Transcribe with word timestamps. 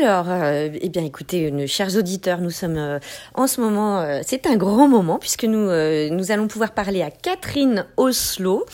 Alors, 0.00 0.26
euh, 0.28 0.70
eh 0.80 0.88
bien, 0.88 1.04
écoutez, 1.04 1.50
nos 1.50 1.66
chers 1.66 1.96
auditeurs, 1.96 2.40
nous 2.40 2.50
sommes 2.50 2.76
euh, 2.76 2.98
en 3.34 3.46
ce 3.46 3.60
moment, 3.60 4.00
euh, 4.00 4.20
c'est 4.26 4.46
un 4.46 4.56
grand 4.56 4.88
moment 4.88 5.18
puisque 5.18 5.44
nous 5.44 5.68
euh, 5.68 6.22
allons 6.30 6.48
pouvoir 6.48 6.72
parler 6.72 7.02
à 7.02 7.10
Catherine 7.10 7.86
Oslo 7.96 8.64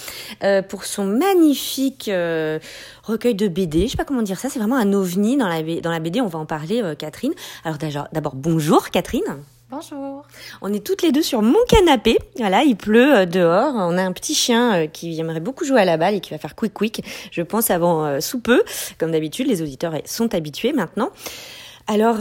euh, 0.43 0.63
pour 0.63 0.85
son 0.85 1.05
magnifique 1.05 2.09
euh, 2.09 2.59
recueil 3.03 3.35
de 3.35 3.49
BD. 3.49 3.83
Je 3.83 3.93
sais 3.93 3.97
pas 3.99 4.05
comment 4.05 4.23
dire 4.23 4.39
ça, 4.39 4.49
c'est 4.49 4.59
vraiment 4.59 4.77
un 4.77 4.93
ovni 4.95 5.37
dans 5.37 5.49
la 5.49 5.63
dans 5.81 5.91
la 5.91 6.01
BD. 6.01 6.21
On 6.21 6.27
va 6.27 6.39
en 6.39 6.47
parler, 6.47 6.83
euh, 6.83 6.95
Catherine. 6.95 7.35
Alors 7.65 7.79
d'abord, 8.13 8.35
bonjour, 8.35 8.89
Catherine. 8.91 9.43
Bonjour. 9.71 10.25
On 10.63 10.73
est 10.73 10.85
toutes 10.85 11.03
les 11.03 11.13
deux 11.13 11.23
sur 11.23 11.43
mon 11.43 11.59
canapé. 11.69 12.19
Voilà, 12.39 12.65
il 12.65 12.75
pleut 12.75 13.19
euh, 13.19 13.25
dehors. 13.25 13.73
On 13.77 13.97
a 13.99 14.03
un 14.03 14.11
petit 14.11 14.35
chien 14.35 14.75
euh, 14.75 14.87
qui 14.89 15.21
aimerait 15.21 15.39
beaucoup 15.39 15.65
jouer 15.65 15.81
à 15.81 15.85
la 15.85 15.97
balle 15.97 16.17
et 16.17 16.21
qui 16.21 16.31
va 16.31 16.39
faire 16.39 16.57
quick 16.57 16.75
quick, 16.75 17.05
je 17.31 17.41
pense, 17.43 17.71
avant 17.71 18.05
euh, 18.05 18.19
sous 18.19 18.41
peu. 18.41 18.65
Comme 18.99 19.13
d'habitude, 19.13 19.47
les 19.47 19.63
auditeurs 19.63 19.95
sont 20.07 20.35
habitués 20.35 20.73
maintenant. 20.73 21.11
Alors, 21.87 22.19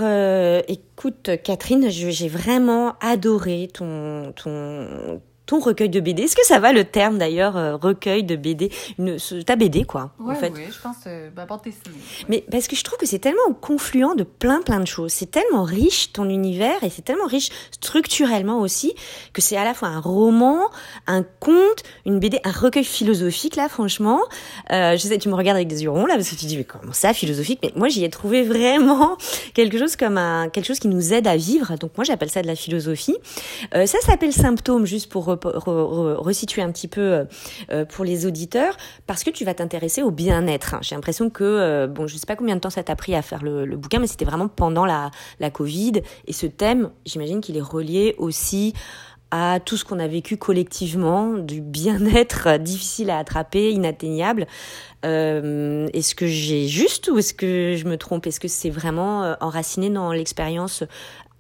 écoute, 0.68 1.30
Catherine, 1.44 1.90
j'ai 1.90 2.28
vraiment 2.28 2.96
adoré 3.02 3.70
ton, 3.72 4.32
ton, 4.32 5.22
ton 5.50 5.60
recueil 5.60 5.90
de 5.90 6.00
BD. 6.00 6.24
Est-ce 6.24 6.36
que 6.36 6.46
ça 6.46 6.60
va 6.60 6.72
le 6.74 6.84
terme 6.84 7.18
d'ailleurs, 7.18 7.58
euh, 7.58 7.76
recueil 7.76 8.24
de 8.24 8.36
BD 8.36 8.72
Une, 9.00 9.18
Ta 9.44 9.56
BD, 9.56 9.84
quoi, 9.84 10.12
en 10.24 10.36
fait. 10.36 10.54
oui, 10.56 10.62
je 10.72 10.80
pense 10.80 10.98
euh, 11.08 11.32
ben, 11.36 11.48
bande 11.48 11.62
dessinée. 11.64 11.96
ouais. 11.96 12.26
Mais 12.30 12.46
parce 12.52 12.68
que 12.68 12.76
je 12.76 12.84
trouve 12.84 13.00
que 13.00 13.08
c'est 13.08 13.18
tellement 13.18 13.52
confluent 13.60 14.16
de 14.16 14.24
plein 14.24 14.62
plein 14.62 14.80
de 14.80 14.86
choses. 14.86 15.12
C'est 15.12 15.32
tellement 15.32 15.64
riche 15.64 16.14
ton 16.14 16.30
univers 16.30 16.84
et 16.84 16.92
c'est 16.92 17.02
tellement 17.02 17.26
riche 17.26 17.50
structurellement 17.72 18.60
aussi 18.60 18.94
que 19.34 19.42
c'est 19.42 19.58
à 19.58 19.64
la 19.64 19.74
fois 19.74 19.88
un 19.88 20.00
roman, 20.00 20.60
un 21.08 21.24
conte, 21.24 21.82
une 22.06 22.20
BD, 22.20 22.40
un 22.44 22.52
recueil 22.52 22.84
philosophique 22.84 23.56
là 23.56 23.70
franchement. 23.70 24.20
Euh, 24.72 24.92
je 24.92 24.98
sais, 24.98 25.18
tu 25.18 25.30
me 25.30 25.34
regardes 25.34 25.58
avec 25.58 25.68
des 25.68 25.82
yeux 25.82 25.90
ronds 25.90 26.06
là 26.06 26.14
parce 26.14 26.30
que 26.30 26.36
tu 26.36 26.46
dis 26.46 26.58
mais 26.58 26.64
comment 26.64 26.94
ça 26.94 27.12
philosophique? 27.12 27.58
Mais 27.64 27.72
moi 27.76 27.88
j'y 27.88 28.06
ai 28.06 28.10
trouvé 28.12 28.44
vraiment 28.44 29.18
quelque 29.56 29.80
chose 29.80 29.96
comme 29.96 30.20
un 30.20 30.50
quelque 30.50 30.66
chose 30.66 30.80
qui 30.80 30.90
nous 30.90 31.12
aide 31.12 31.26
à 31.26 31.38
vivre. 31.38 31.76
Donc 31.80 31.98
moi 31.98 32.04
j'appelle 32.04 32.30
ça 32.30 32.44
de 32.44 32.48
la 32.48 32.56
philosophie. 32.56 33.18
Euh, 33.74 33.88
ça 33.88 33.98
s'appelle 34.02 34.32
symptômes 34.32 34.86
juste 34.86 35.10
pour 35.10 35.39
resituer 35.46 36.62
un 36.62 36.72
petit 36.72 36.88
peu 36.88 37.02
euh, 37.02 37.26
euh, 37.72 37.86
pour 37.86 38.06
les 38.06 38.26
auditeurs 38.26 38.76
parce 39.08 39.24
que 39.24 39.30
tu 39.30 39.46
vas 39.46 39.54
t'intéresser 39.54 40.02
au 40.02 40.12
bien-être. 40.12 40.76
hein. 40.76 40.80
J'ai 40.82 40.96
l'impression 40.96 41.30
que, 41.30 41.44
euh, 41.44 41.88
bon, 41.88 42.08
je 42.08 42.18
sais 42.18 42.26
pas 42.26 42.36
combien 42.36 42.56
de 42.56 42.62
temps 42.62 42.70
ça 42.70 42.84
t'a 42.84 42.96
pris 42.96 43.16
à 43.16 43.22
faire 43.22 43.44
le, 43.44 43.66
bouquin, 43.78 44.00
mais 44.00 44.08
c'était 44.08 44.26
vraiment 44.26 44.48
pendant 44.48 44.86
la, 44.86 45.12
la 45.40 45.50
Covid. 45.50 46.02
Et 46.28 46.34
ce 46.34 46.46
thème, 46.46 46.90
j'imagine 47.06 47.42
qu'il 47.42 47.58
est 47.58 47.62
relié 47.62 48.16
aussi 48.18 48.74
à 49.32 49.60
tout 49.64 49.78
ce 49.78 49.86
qu'on 49.86 50.00
a 50.00 50.08
vécu 50.08 50.38
collectivement, 50.38 51.34
du 51.34 51.62
bien-être 51.62 52.58
difficile 52.58 53.12
à 53.12 53.20
attraper, 53.20 53.72
inatteignable. 53.72 54.48
Est-ce 55.04 56.16
que 56.16 56.26
j'ai 56.26 56.68
juste 56.68 57.10
ou 57.10 57.20
est-ce 57.20 57.36
que 57.36 57.76
je 57.78 57.86
me 57.86 57.96
trompe? 57.96 58.26
Est-ce 58.26 58.40
que 58.40 58.48
c'est 58.48 58.72
vraiment 58.72 59.36
enraciné 59.40 59.92
dans 59.92 60.12
l'expérience 60.12 60.84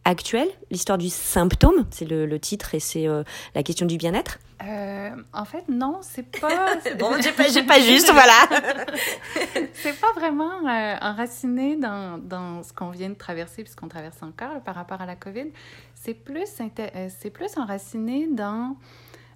actuelle 0.05 0.49
L'histoire 0.71 0.97
du 0.97 1.09
symptôme, 1.09 1.85
c'est 1.91 2.05
le, 2.05 2.25
le 2.25 2.39
titre 2.39 2.75
et 2.75 2.79
c'est 2.79 3.07
euh, 3.07 3.23
la 3.55 3.63
question 3.63 3.85
du 3.85 3.97
bien-être 3.97 4.39
Euh, 4.63 5.11
en 5.33 5.45
fait, 5.45 5.67
non, 5.69 5.99
c'est 6.01 6.29
pas. 6.39 6.75
Bon, 6.99 7.11
j'ai 7.21 7.31
pas, 7.31 7.45
pas 7.67 7.79
juste, 7.79 8.11
voilà. 8.11 8.33
c'est 9.73 9.99
pas 9.99 10.11
vraiment 10.15 10.67
euh, 10.67 10.95
enraciné 11.01 11.75
dans, 11.75 12.17
dans 12.17 12.63
ce 12.63 12.73
qu'on 12.73 12.89
vient 12.89 13.09
de 13.09 13.15
traverser, 13.15 13.63
puisqu'on 13.63 13.87
traverse 13.87 14.21
encore 14.21 14.53
là, 14.53 14.59
par 14.59 14.75
rapport 14.75 15.01
à 15.01 15.05
la 15.05 15.15
COVID. 15.15 15.47
C'est 15.95 16.13
plus, 16.13 16.47
c'est 17.19 17.29
plus 17.29 17.57
enraciné 17.57 18.27
dans 18.27 18.75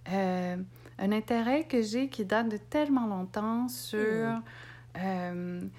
un 0.06 1.12
intérêt 1.12 1.64
que 1.64 1.82
j'ai 1.82 2.10
qui 2.10 2.26
date 2.26 2.50
de 2.50 2.58
tellement 2.58 3.08
longtemps 3.08 3.68
sur 3.68 4.42
Mm. 4.96 5.70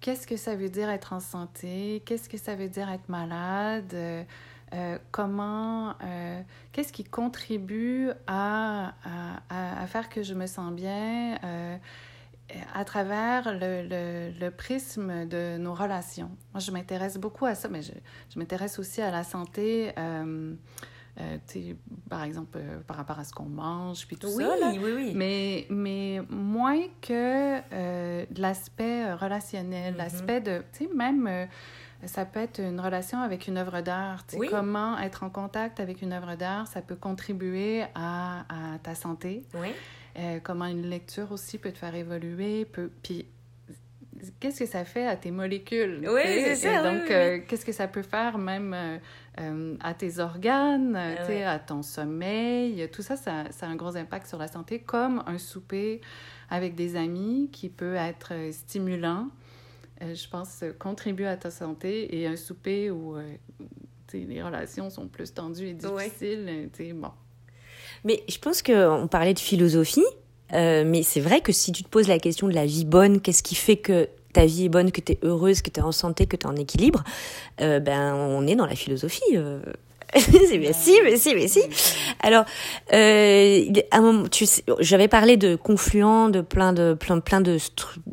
Qu'est-ce 0.00 0.26
que 0.26 0.36
ça 0.36 0.54
veut 0.56 0.68
dire 0.68 0.88
être 0.90 1.12
en 1.12 1.20
santé, 1.20 2.02
qu'est-ce 2.04 2.28
que 2.28 2.38
ça 2.38 2.54
veut 2.54 2.68
dire 2.68 2.90
être 2.90 3.08
malade? 3.08 3.94
euh, 4.72 4.98
comment, 5.10 5.94
euh, 6.04 6.40
qu'est-ce 6.70 6.92
qui 6.92 7.02
contribue 7.02 8.10
à- 8.28 8.94
à 9.48 9.86
faire 9.88 10.08
que 10.08 10.22
je 10.22 10.32
me 10.34 10.46
sens 10.46 10.72
bien 10.72 11.38
euh, 11.42 11.76
à 12.72 12.84
travers 12.84 13.52
le, 13.52 13.82
le, 13.88 14.30
le 14.38 14.50
prisme 14.52 15.26
de 15.26 15.56
nos 15.58 15.74
relations? 15.74 16.30
Moi, 16.54 16.60
je 16.60 16.70
m'intéresse 16.70 17.18
beaucoup 17.18 17.46
à 17.46 17.56
ça, 17.56 17.68
mais 17.68 17.82
je, 17.82 17.92
je 18.32 18.38
m'intéresse 18.38 18.78
aussi 18.78 19.00
à 19.02 19.10
la 19.10 19.24
santé, 19.24 19.92
euh, 21.18 21.38
par 22.08 22.22
exemple, 22.24 22.58
euh, 22.58 22.80
par 22.86 22.96
rapport 22.96 23.18
à 23.18 23.24
ce 23.24 23.32
qu'on 23.32 23.44
mange, 23.48 24.06
puis 24.06 24.16
tout 24.16 24.28
oui, 24.36 24.44
ça. 24.44 24.56
là. 24.56 24.72
oui, 24.80 24.92
oui. 24.94 25.12
Mais, 25.14 25.66
mais 25.70 26.22
moins 26.30 26.82
que 27.02 27.58
euh, 27.72 28.24
de 28.30 28.40
l'aspect 28.40 29.06
euh, 29.06 29.16
relationnel, 29.16 29.92
Mhm. 29.92 29.98
l'aspect 29.98 30.40
de, 30.40 30.62
tu 30.72 30.86
sais, 30.86 30.94
même, 30.94 31.48
ça 32.04 32.24
peut 32.24 32.40
être 32.40 32.60
une 32.60 32.80
relation 32.80 33.18
avec 33.20 33.48
une 33.48 33.58
œuvre 33.58 33.80
d'art. 33.80 34.24
Oui. 34.34 34.48
Comment 34.50 34.98
être 34.98 35.22
en 35.24 35.30
contact 35.30 35.80
avec 35.80 36.00
une 36.02 36.12
œuvre 36.12 36.34
d'art, 36.36 36.66
ça 36.66 36.80
peut 36.80 36.96
contribuer 36.96 37.84
à, 37.94 38.40
à 38.74 38.78
ta 38.78 38.94
santé. 38.94 39.44
Oui. 39.54 39.68
Comment 40.42 40.66
une 40.66 40.86
lecture 40.88 41.30
aussi 41.32 41.58
peut 41.58 41.72
te 41.72 41.78
faire 41.78 41.94
évoluer, 41.94 42.64
peut, 42.64 42.90
puis 43.02 43.26
qu'est-ce 44.40 44.60
que 44.60 44.66
ça 44.66 44.84
fait 44.84 45.06
à 45.06 45.16
tes 45.16 45.30
molécules? 45.30 46.00
Oui, 46.08 46.20
c'est 46.24 46.54
ça, 46.56 46.80
Et 46.80 46.82
donc, 46.82 47.02
oui, 47.08 47.14
euh, 47.14 47.38
qu'est-ce 47.46 47.64
que 47.64 47.72
ça 47.72 47.88
peut 47.88 48.02
faire 48.02 48.38
même 48.38 48.74
euh, 48.74 48.98
euh, 49.40 49.76
à 49.80 49.94
tes 49.94 50.18
organes, 50.18 50.96
Ah 50.96 51.26
ouais. 51.26 51.42
à 51.44 51.58
ton 51.58 51.82
sommeil? 51.82 52.88
Tout 52.92 53.02
ça, 53.02 53.16
ça, 53.16 53.44
ça 53.50 53.66
a 53.66 53.68
un 53.68 53.76
gros 53.76 53.96
impact 53.96 54.26
sur 54.26 54.38
la 54.38 54.48
santé, 54.48 54.80
comme 54.80 55.22
un 55.26 55.38
souper 55.38 56.00
avec 56.48 56.74
des 56.74 56.96
amis 56.96 57.48
qui 57.52 57.68
peut 57.68 57.94
être 57.94 58.32
stimulant, 58.50 59.28
je 60.00 60.28
pense, 60.28 60.64
contribue 60.78 61.24
à 61.26 61.36
ta 61.36 61.50
santé, 61.50 62.18
et 62.18 62.26
un 62.26 62.36
souper 62.36 62.90
où... 62.90 63.16
les 64.12 64.42
relations 64.42 64.90
sont 64.90 65.06
plus 65.06 65.32
tendues 65.32 65.68
et 65.68 65.86
Ouais. 65.86 66.04
difficiles, 66.04 66.68
sais, 66.72 66.92
bon. 66.92 67.10
Mais 68.04 68.24
je 68.28 68.38
pense 68.38 68.62
qu'on 68.62 69.06
parlait 69.08 69.34
de 69.34 69.38
philosophie, 69.38 70.04
euh, 70.54 70.84
mais 70.86 71.02
c'est 71.02 71.20
vrai 71.20 71.40
que 71.40 71.52
si 71.52 71.72
tu 71.72 71.82
te 71.82 71.88
poses 71.88 72.08
la 72.08 72.18
question 72.18 72.48
de 72.48 72.54
la 72.54 72.66
vie 72.66 72.84
bonne, 72.84 73.20
qu'est-ce 73.20 73.42
qui 73.42 73.54
fait 73.54 73.76
que 73.76 74.08
ta 74.32 74.46
vie 74.46 74.66
est 74.66 74.68
bonne, 74.68 74.92
que 74.92 75.00
tu 75.00 75.12
es 75.12 75.18
heureuse, 75.22 75.60
que 75.62 75.70
tu 75.70 75.80
es 75.80 75.82
en 75.82 75.92
santé, 75.92 76.26
que 76.26 76.36
tu 76.36 76.46
es 76.46 76.50
en 76.50 76.56
équilibre, 76.56 77.02
euh, 77.60 77.80
ben 77.80 78.14
on 78.14 78.46
est 78.46 78.54
dans 78.56 78.66
la 78.66 78.76
philosophie. 78.76 79.22
euh. 79.34 79.60
Mais 80.58 80.72
si, 80.72 80.98
mais 81.04 81.16
si, 81.16 81.34
mais 81.36 81.46
si. 81.46 81.60
Alors, 82.20 82.44
euh, 82.92 83.64
il 83.64 83.78
est- 83.78 83.86
à 83.92 83.98
un 83.98 84.00
moment, 84.00 84.26
tu 84.28 84.44
sais, 84.44 84.64
j'avais 84.80 85.06
parlé 85.06 85.36
de 85.36 85.54
confluent, 85.54 86.30
de 86.32 86.40
plein 86.40 86.72
de 86.72 86.94
plein 86.94 87.20
plein 87.20 87.40
de 87.40 87.58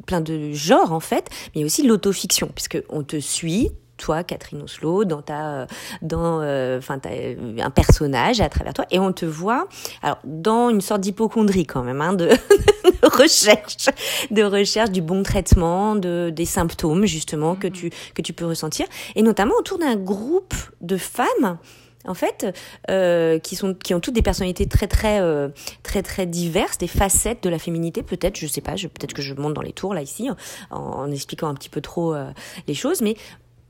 plein 0.06 0.22
de 0.22 0.52
genres 0.54 0.92
en 0.92 1.00
fait, 1.00 1.26
mais 1.32 1.52
il 1.56 1.60
y 1.62 1.64
a 1.64 1.66
aussi 1.66 1.82
l'autofiction 1.82 2.52
puisque 2.54 2.78
on 2.90 3.02
te 3.02 3.20
suit 3.20 3.72
toi 3.98 4.24
Catherine 4.24 4.64
Oslo 4.64 5.06
dans 5.06 5.22
ta 5.22 5.62
euh, 5.62 5.66
dans 6.02 6.42
euh, 6.42 6.80
enfin 6.80 7.00
euh, 7.06 7.58
un 7.60 7.70
personnage 7.70 8.42
à 8.42 8.50
travers 8.50 8.74
toi 8.74 8.86
et 8.92 9.00
on 9.00 9.12
te 9.12 9.26
voit 9.26 9.68
alors 10.02 10.18
dans 10.24 10.70
une 10.70 10.82
sorte 10.82 11.02
d'hypochondrie 11.02 11.66
quand 11.66 11.84
même 11.84 12.02
hein, 12.02 12.14
de, 12.14 12.28
de 13.04 13.18
recherche 13.18 13.90
de 14.32 14.44
recherche 14.44 14.92
du 14.92 15.02
bon 15.02 15.24
traitement 15.24 15.96
de 15.96 16.32
des 16.34 16.46
symptômes 16.46 17.06
justement 17.06 17.56
que 17.56 17.68
Mhm. 17.68 17.74
tu 17.74 17.90
que 18.14 18.22
tu 18.22 18.34
peux 18.34 18.46
ressentir 18.46 18.86
et 19.16 19.22
notamment 19.22 19.56
autour 19.60 19.78
d'un 19.78 19.96
groupe 19.96 20.54
de 20.82 20.98
femmes 20.98 21.58
en 22.06 22.14
fait, 22.14 22.56
euh, 22.90 23.38
qui 23.40 23.58
sont 23.58 23.74
qui 23.74 23.94
ont 23.94 24.00
toutes 24.00 24.14
des 24.14 24.22
personnalités 24.22 24.66
très 24.66 24.88
très 24.88 25.20
euh, 25.20 25.50
très 25.84 26.02
très 26.04 26.26
diverses, 26.26 26.78
des 26.78 26.88
facettes 26.88 27.44
de 27.44 27.50
la 27.50 27.60
féminité 27.60 28.02
peut-être, 28.02 28.38
je 28.38 28.48
sais 28.48 28.62
pas, 28.62 28.76
peut-être 28.76 29.14
que 29.14 29.22
je 29.22 29.34
monte 29.34 29.54
dans 29.54 29.62
les 29.62 29.74
tours 29.74 29.94
là 29.94 30.02
ici 30.02 30.30
en, 30.72 30.78
en 30.78 31.12
expliquant 31.12 31.50
un 31.50 31.54
petit 31.54 31.70
peu 31.70 31.82
trop 31.82 32.14
euh, 32.14 32.32
les 32.68 32.76
choses, 32.76 33.02
mais 33.02 33.18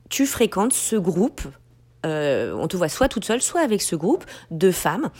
tu 0.08 0.26
fréquentes 0.26 0.72
ce 0.72 0.96
groupe. 0.96 1.42
euh, 2.06 2.54
on 2.56 2.68
te 2.68 2.76
voit 2.76 2.88
soit 2.88 3.08
toute 3.08 3.24
seule, 3.24 3.42
soit 3.42 3.60
avec 3.60 3.82
ce 3.82 3.96
groupe 3.96 4.24
de 4.52 4.70
femmes. 4.70 5.10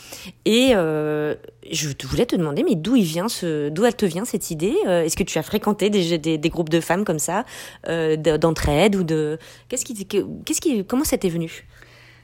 Et 0.45 0.69
euh, 0.73 1.35
je 1.69 1.89
voulais 2.07 2.25
te 2.25 2.35
demander, 2.37 2.63
mais 2.63 2.75
d'où 2.75 2.95
il 2.95 3.03
vient 3.03 3.27
ce, 3.27 3.67
d'où 3.69 3.83
elle 3.85 3.95
te 3.97 4.05
vient 4.05 4.23
cette 4.25 4.49
idée 4.49 4.75
Euh, 4.87 5.03
Est-ce 5.03 5.17
que 5.17 5.23
tu 5.23 5.37
as 5.37 5.43
fréquenté 5.43 5.89
des, 5.89 6.17
des, 6.17 6.37
des 6.37 6.49
groupes 6.49 6.69
de 6.69 6.79
femmes 6.79 7.03
comme 7.03 7.19
ça, 7.19 7.43
euh, 7.89 8.15
de- 8.15 8.37
d'entraide 8.37 8.95
ou 8.95 9.03
de 9.03 9.37
qu'est-ce 9.67 9.83
qui, 9.83 9.93
qu'est-ce 10.05 10.61
qui, 10.61 10.85
comment 10.85 11.03
ça 11.03 11.17
t'est 11.17 11.27
venu? 11.29 11.67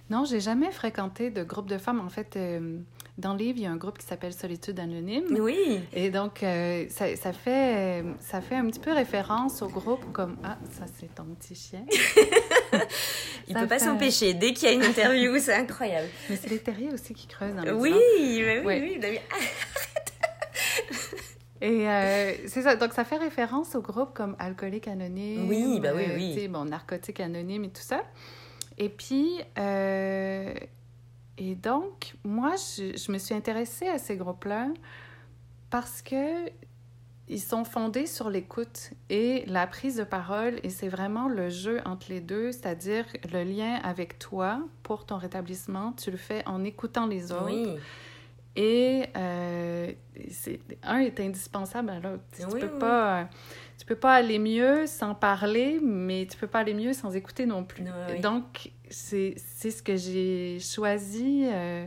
Non, 0.10 0.24
j'ai 0.24 0.40
jamais 0.40 0.72
fréquenté 0.72 1.32
de 1.32 1.44
groupe 1.44 1.68
de 1.68 1.78
femmes. 1.80 2.00
En 2.00 2.10
fait, 2.10 2.38
dans 3.18 3.34
le 3.34 3.40
livre, 3.40 3.58
il 3.58 3.64
y 3.64 3.66
a 3.66 3.72
un 3.72 3.76
groupe 3.76 3.98
qui 3.98 4.06
s'appelle 4.06 4.34
Solitude 4.34 4.80
Anonyme. 4.80 5.24
Oui. 5.40 5.80
Et 5.94 6.12
donc, 6.12 6.44
euh, 6.44 6.86
ça, 6.90 7.14
ça 7.16 7.34
fait, 7.34 8.04
ça 8.20 8.40
fait 8.40 8.56
un 8.56 8.68
petit 8.68 8.80
peu 8.80 8.94
référence 8.94 9.62
au 9.64 9.68
groupe 9.68 10.06
comme... 10.14 10.38
Ah, 10.44 10.58
ça, 10.78 10.86
c'est 11.00 11.14
ton 11.16 11.24
petit 11.40 11.56
chien. 11.56 11.84
Il 13.48 13.54
Ça 13.54 13.62
peut 13.62 13.68
pas 13.68 13.80
s'empêcher. 13.80 14.34
Dès 14.34 14.54
qu'il 14.54 14.68
y 14.68 14.72
a 14.72 14.74
une 14.74 14.84
interview, 14.84 15.38
c'est 15.40 15.54
incroyable. 15.54 16.08
Mais 16.30 16.36
c'est 16.36 16.50
les 16.50 16.60
terriers 16.60 16.92
aussi 16.92 17.14
qui 17.14 17.28
creusent 17.28 17.56
le 17.56 17.74
Oui, 17.74 17.90
divan. 17.92 18.02
oui, 18.20 18.44
oui, 18.46 18.66
Ouais. 18.66 18.82
oui, 18.82 19.00
David. 19.00 19.22
Et 21.62 21.88
euh, 21.90 22.34
c'est 22.48 22.62
ça. 22.64 22.76
Donc, 22.76 22.94
ça 22.94 23.06
fait 23.06 23.18
référence 23.18 23.76
au 23.76 23.82
groupe 23.82 24.14
comme 24.14 24.36
Alcoolique 24.40 24.88
Anonyme. 24.88 25.48
Oui, 25.48 25.80
bah 25.80 25.92
oui, 25.96 26.04
euh, 26.10 26.16
oui. 26.16 26.34
tu 26.36 26.42
sais, 26.42 26.48
bon, 26.48 26.66
Narcotique 26.66 27.20
Anonyme 27.20 27.64
et 27.66 27.70
tout 27.70 27.82
ça. 27.82 28.04
Et 28.78 28.90
puis... 28.90 29.40
euh, 29.58 30.54
et 31.38 31.56
donc, 31.56 32.14
moi, 32.24 32.54
je, 32.56 32.96
je 32.98 33.12
me 33.12 33.18
suis 33.18 33.36
intéressée 33.36 33.88
à 33.88 33.98
ces 33.98 34.16
groupes-là 34.16 34.68
parce 35.70 36.02
que 36.02 36.46
ils 37.28 37.42
sont 37.42 37.64
fondés 37.64 38.06
sur 38.06 38.30
l'écoute 38.30 38.92
et 39.10 39.46
la 39.48 39.66
prise 39.66 39.98
de 39.98 40.04
parole, 40.04 40.60
et 40.64 40.70
c'est 40.70 40.90
vraiment 40.90 41.28
le 41.28 41.50
jeu 41.50 41.82
entre 41.86 42.08
les 42.10 42.22
deux, 42.22 42.52
c'est-à-dire 42.52 43.06
le 43.34 43.44
lien 43.44 43.80
avec 43.84 44.20
toi 44.20 44.60
pour 44.84 45.06
ton 45.06 45.18
rétablissement, 45.18 45.94
tu 45.94 46.12
le 46.12 46.18
fais 46.18 46.44
en 46.46 46.64
écoutant 46.64 47.08
les 47.08 47.32
autres. 47.32 47.46
Oui. 47.46 47.78
Et 48.58 49.08
euh, 49.18 49.92
un 50.84 51.00
est 51.00 51.20
indispensable 51.20 51.90
à 51.90 52.00
l'autre. 52.00 52.24
Tu, 52.38 52.48
peux 52.48 52.72
oui. 52.72 52.80
pas, 52.80 53.28
tu 53.78 53.86
peux 53.86 53.98
pas 53.98 54.14
aller 54.14 54.40
mieux 54.40 54.88
sans 54.88 55.14
parler, 55.14 55.80
mais 55.82 56.26
tu 56.30 56.38
peux 56.38 56.48
pas 56.48 56.60
aller 56.60 56.74
mieux 56.74 56.94
sans 56.94 57.16
écouter 57.16 57.46
non 57.46 57.66
plus. 57.66 57.84
Donc, 58.22 58.72
c'est, 58.90 59.34
c'est 59.38 59.72
ce 59.72 59.84
que 59.84 59.98
j'ai 59.98 60.60
choisi 60.62 61.48
euh, 61.52 61.86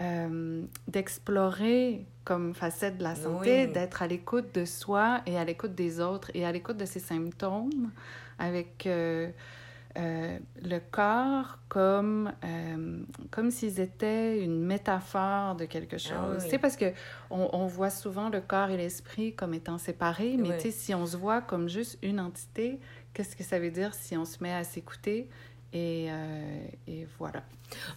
euh, 0.00 0.62
d'explorer 0.86 2.04
comme 2.24 2.54
facette 2.54 2.98
de 2.98 3.02
la 3.02 3.14
santé, 3.14 3.66
Oui. 3.66 3.72
d'être 3.72 4.02
à 4.02 4.06
l'écoute 4.06 4.54
de 4.54 4.64
soi 4.64 5.22
et 5.26 5.36
à 5.38 5.44
l'écoute 5.44 5.74
des 5.74 6.00
autres 6.00 6.30
et 6.34 6.44
à 6.44 6.52
l'écoute 6.52 6.76
de 6.76 6.84
ses 6.84 7.00
symptômes 7.00 7.90
avec 8.38 8.86
euh, 8.86 9.30
euh, 9.96 10.38
le 10.62 10.78
corps 10.90 11.58
comme, 11.68 12.30
comme 13.30 13.50
s'ils 13.50 13.80
étaient 13.80 14.44
une 14.44 14.62
métaphore 14.64 15.56
de 15.56 15.64
quelque 15.64 15.98
chose. 15.98 16.12
Ah 16.14 16.36
oui. 16.36 16.44
Tu 16.44 16.50
sais, 16.50 16.58
parce 16.58 16.76
que 16.76 16.92
on, 17.30 17.48
on 17.52 17.66
voit 17.66 17.90
souvent 17.90 18.28
le 18.28 18.40
corps 18.40 18.70
et 18.70 18.76
l'esprit 18.76 19.34
comme 19.34 19.54
étant 19.54 19.78
séparés, 19.78 20.36
mais 20.38 20.62
Oui. 20.62 20.70
si 20.70 20.94
on 20.94 21.06
se 21.06 21.16
voit 21.16 21.40
comme 21.40 21.68
juste 21.68 21.98
une 22.02 22.20
entité, 22.20 22.78
qu'est-ce 23.14 23.34
que 23.34 23.42
ça 23.42 23.58
veut 23.58 23.70
dire 23.70 23.94
si 23.94 24.16
on 24.16 24.24
se 24.26 24.36
met 24.42 24.52
à 24.54 24.62
s'écouter? 24.64 25.28
Et, 25.74 26.06
euh, 26.10 26.66
et 26.88 27.06
voilà. 27.18 27.42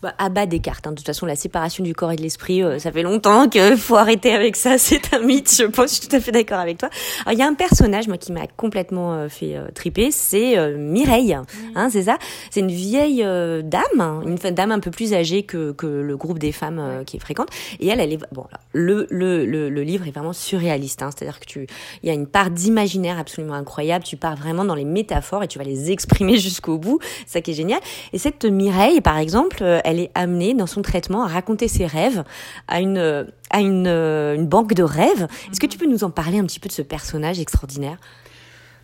Bah, 0.02 0.14
à 0.18 0.28
bas 0.28 0.46
des 0.46 0.60
cartes. 0.60 0.86
hein. 0.86 0.92
De 0.92 0.98
toute 0.98 1.06
façon, 1.06 1.26
la 1.26 1.38
séparation 1.38 1.82
du 1.82 1.96
corps 1.96 2.12
et 2.12 2.18
de 2.18 2.22
l'esprit, 2.22 2.62
euh, 2.62 2.78
ça 2.78 2.92
fait 2.92 3.04
longtemps 3.04 3.48
qu'il 3.48 3.78
faut 3.78 3.96
arrêter 3.96 4.34
avec 4.34 4.58
ça. 4.58 4.78
C'est 4.78 5.14
un 5.14 5.20
mythe, 5.20 5.56
je 5.58 5.64
pense. 5.64 5.92
Je 5.92 6.00
suis 6.02 6.08
tout 6.10 6.16
à 6.16 6.20
fait 6.20 6.34
d'accord 6.34 6.60
avec 6.60 6.78
toi. 6.78 6.90
Alors, 7.22 7.32
il 7.32 7.40
y 7.40 7.42
a 7.42 7.48
un 7.48 7.54
personnage, 7.54 8.10
moi, 8.10 8.18
qui 8.18 8.34
m'a 8.34 8.48
complètement 8.48 9.14
euh, 9.14 9.30
fait 9.30 9.56
triper. 9.74 10.12
C'est 10.12 10.58
Mireille. 10.76 11.38
Hein, 11.76 11.90
c'est 11.90 12.04
ça? 12.04 12.18
C'est 12.50 12.60
une 12.60 12.72
vieille 12.72 13.24
dame, 13.64 13.82
hein, 14.00 14.22
une 14.26 14.36
dame 14.36 14.72
un 14.74 14.80
peu 14.80 14.92
plus 14.92 15.14
âgée 15.14 15.44
que, 15.44 15.72
que 15.72 15.88
le 15.88 16.18
groupe 16.18 16.40
des 16.40 16.52
femmes 16.52 17.04
qui 17.06 17.16
est 17.16 17.22
fréquente. 17.22 17.48
Et 17.80 17.88
elle, 17.88 18.02
elle 18.02 18.12
est... 18.12 18.18
Bon, 18.34 18.42
alors, 18.52 18.62
le, 18.74 19.08
le, 19.10 19.46
le, 19.46 19.70
le 19.70 19.84
livre 19.84 20.06
est 20.06 20.12
vraiment 20.12 20.34
surréaliste. 20.34 21.02
Hein, 21.02 21.12
C'est-à-dire 21.16 21.40
que 21.40 21.46
tu... 21.46 21.66
Il 22.04 22.08
y 22.08 22.10
a 22.10 22.14
une 22.14 22.28
part 22.28 22.50
d'imaginaire 22.52 23.18
absolument 23.18 23.54
incroyable. 23.54 24.04
Tu 24.04 24.18
pars 24.18 24.36
vraiment 24.36 24.66
dans 24.66 24.76
les 24.76 24.86
métaphores 24.86 25.44
et 25.44 25.48
tu 25.48 25.58
vas 25.60 25.64
les 25.64 25.92
exprimer 25.92 26.38
jusqu'au 26.38 26.78
bout. 26.78 27.00
C'est 27.26 27.34
ça 27.34 27.42
qui 27.42 27.52
est 27.52 27.61
génial. 27.62 27.80
Et 28.14 28.18
cette 28.18 28.46
Mireille, 28.46 29.02
par 29.02 29.18
exemple, 29.18 29.60
euh, 29.62 29.80
elle 29.84 30.00
est 30.00 30.12
amenée 30.16 30.54
dans 30.54 30.68
son 30.68 30.82
traitement 30.82 31.24
à 31.24 31.28
raconter 31.28 31.68
ses 31.68 31.86
rêves 31.86 32.24
à 32.68 32.82
une, 32.82 32.98
euh, 32.98 33.24
à 33.50 33.62
une, 33.62 33.88
euh, 33.88 34.36
une 34.36 34.48
banque 34.48 34.74
de 34.74 34.84
rêves. 34.84 35.28
Est-ce 35.52 35.60
que 35.60 35.68
tu 35.68 35.78
peux 35.78 35.88
nous 35.88 36.04
en 36.04 36.10
parler 36.10 36.40
un 36.40 36.46
petit 36.46 36.60
peu 36.60 36.68
de 36.68 36.74
ce 36.74 36.82
personnage 36.82 37.40
extraordinaire? 37.40 37.98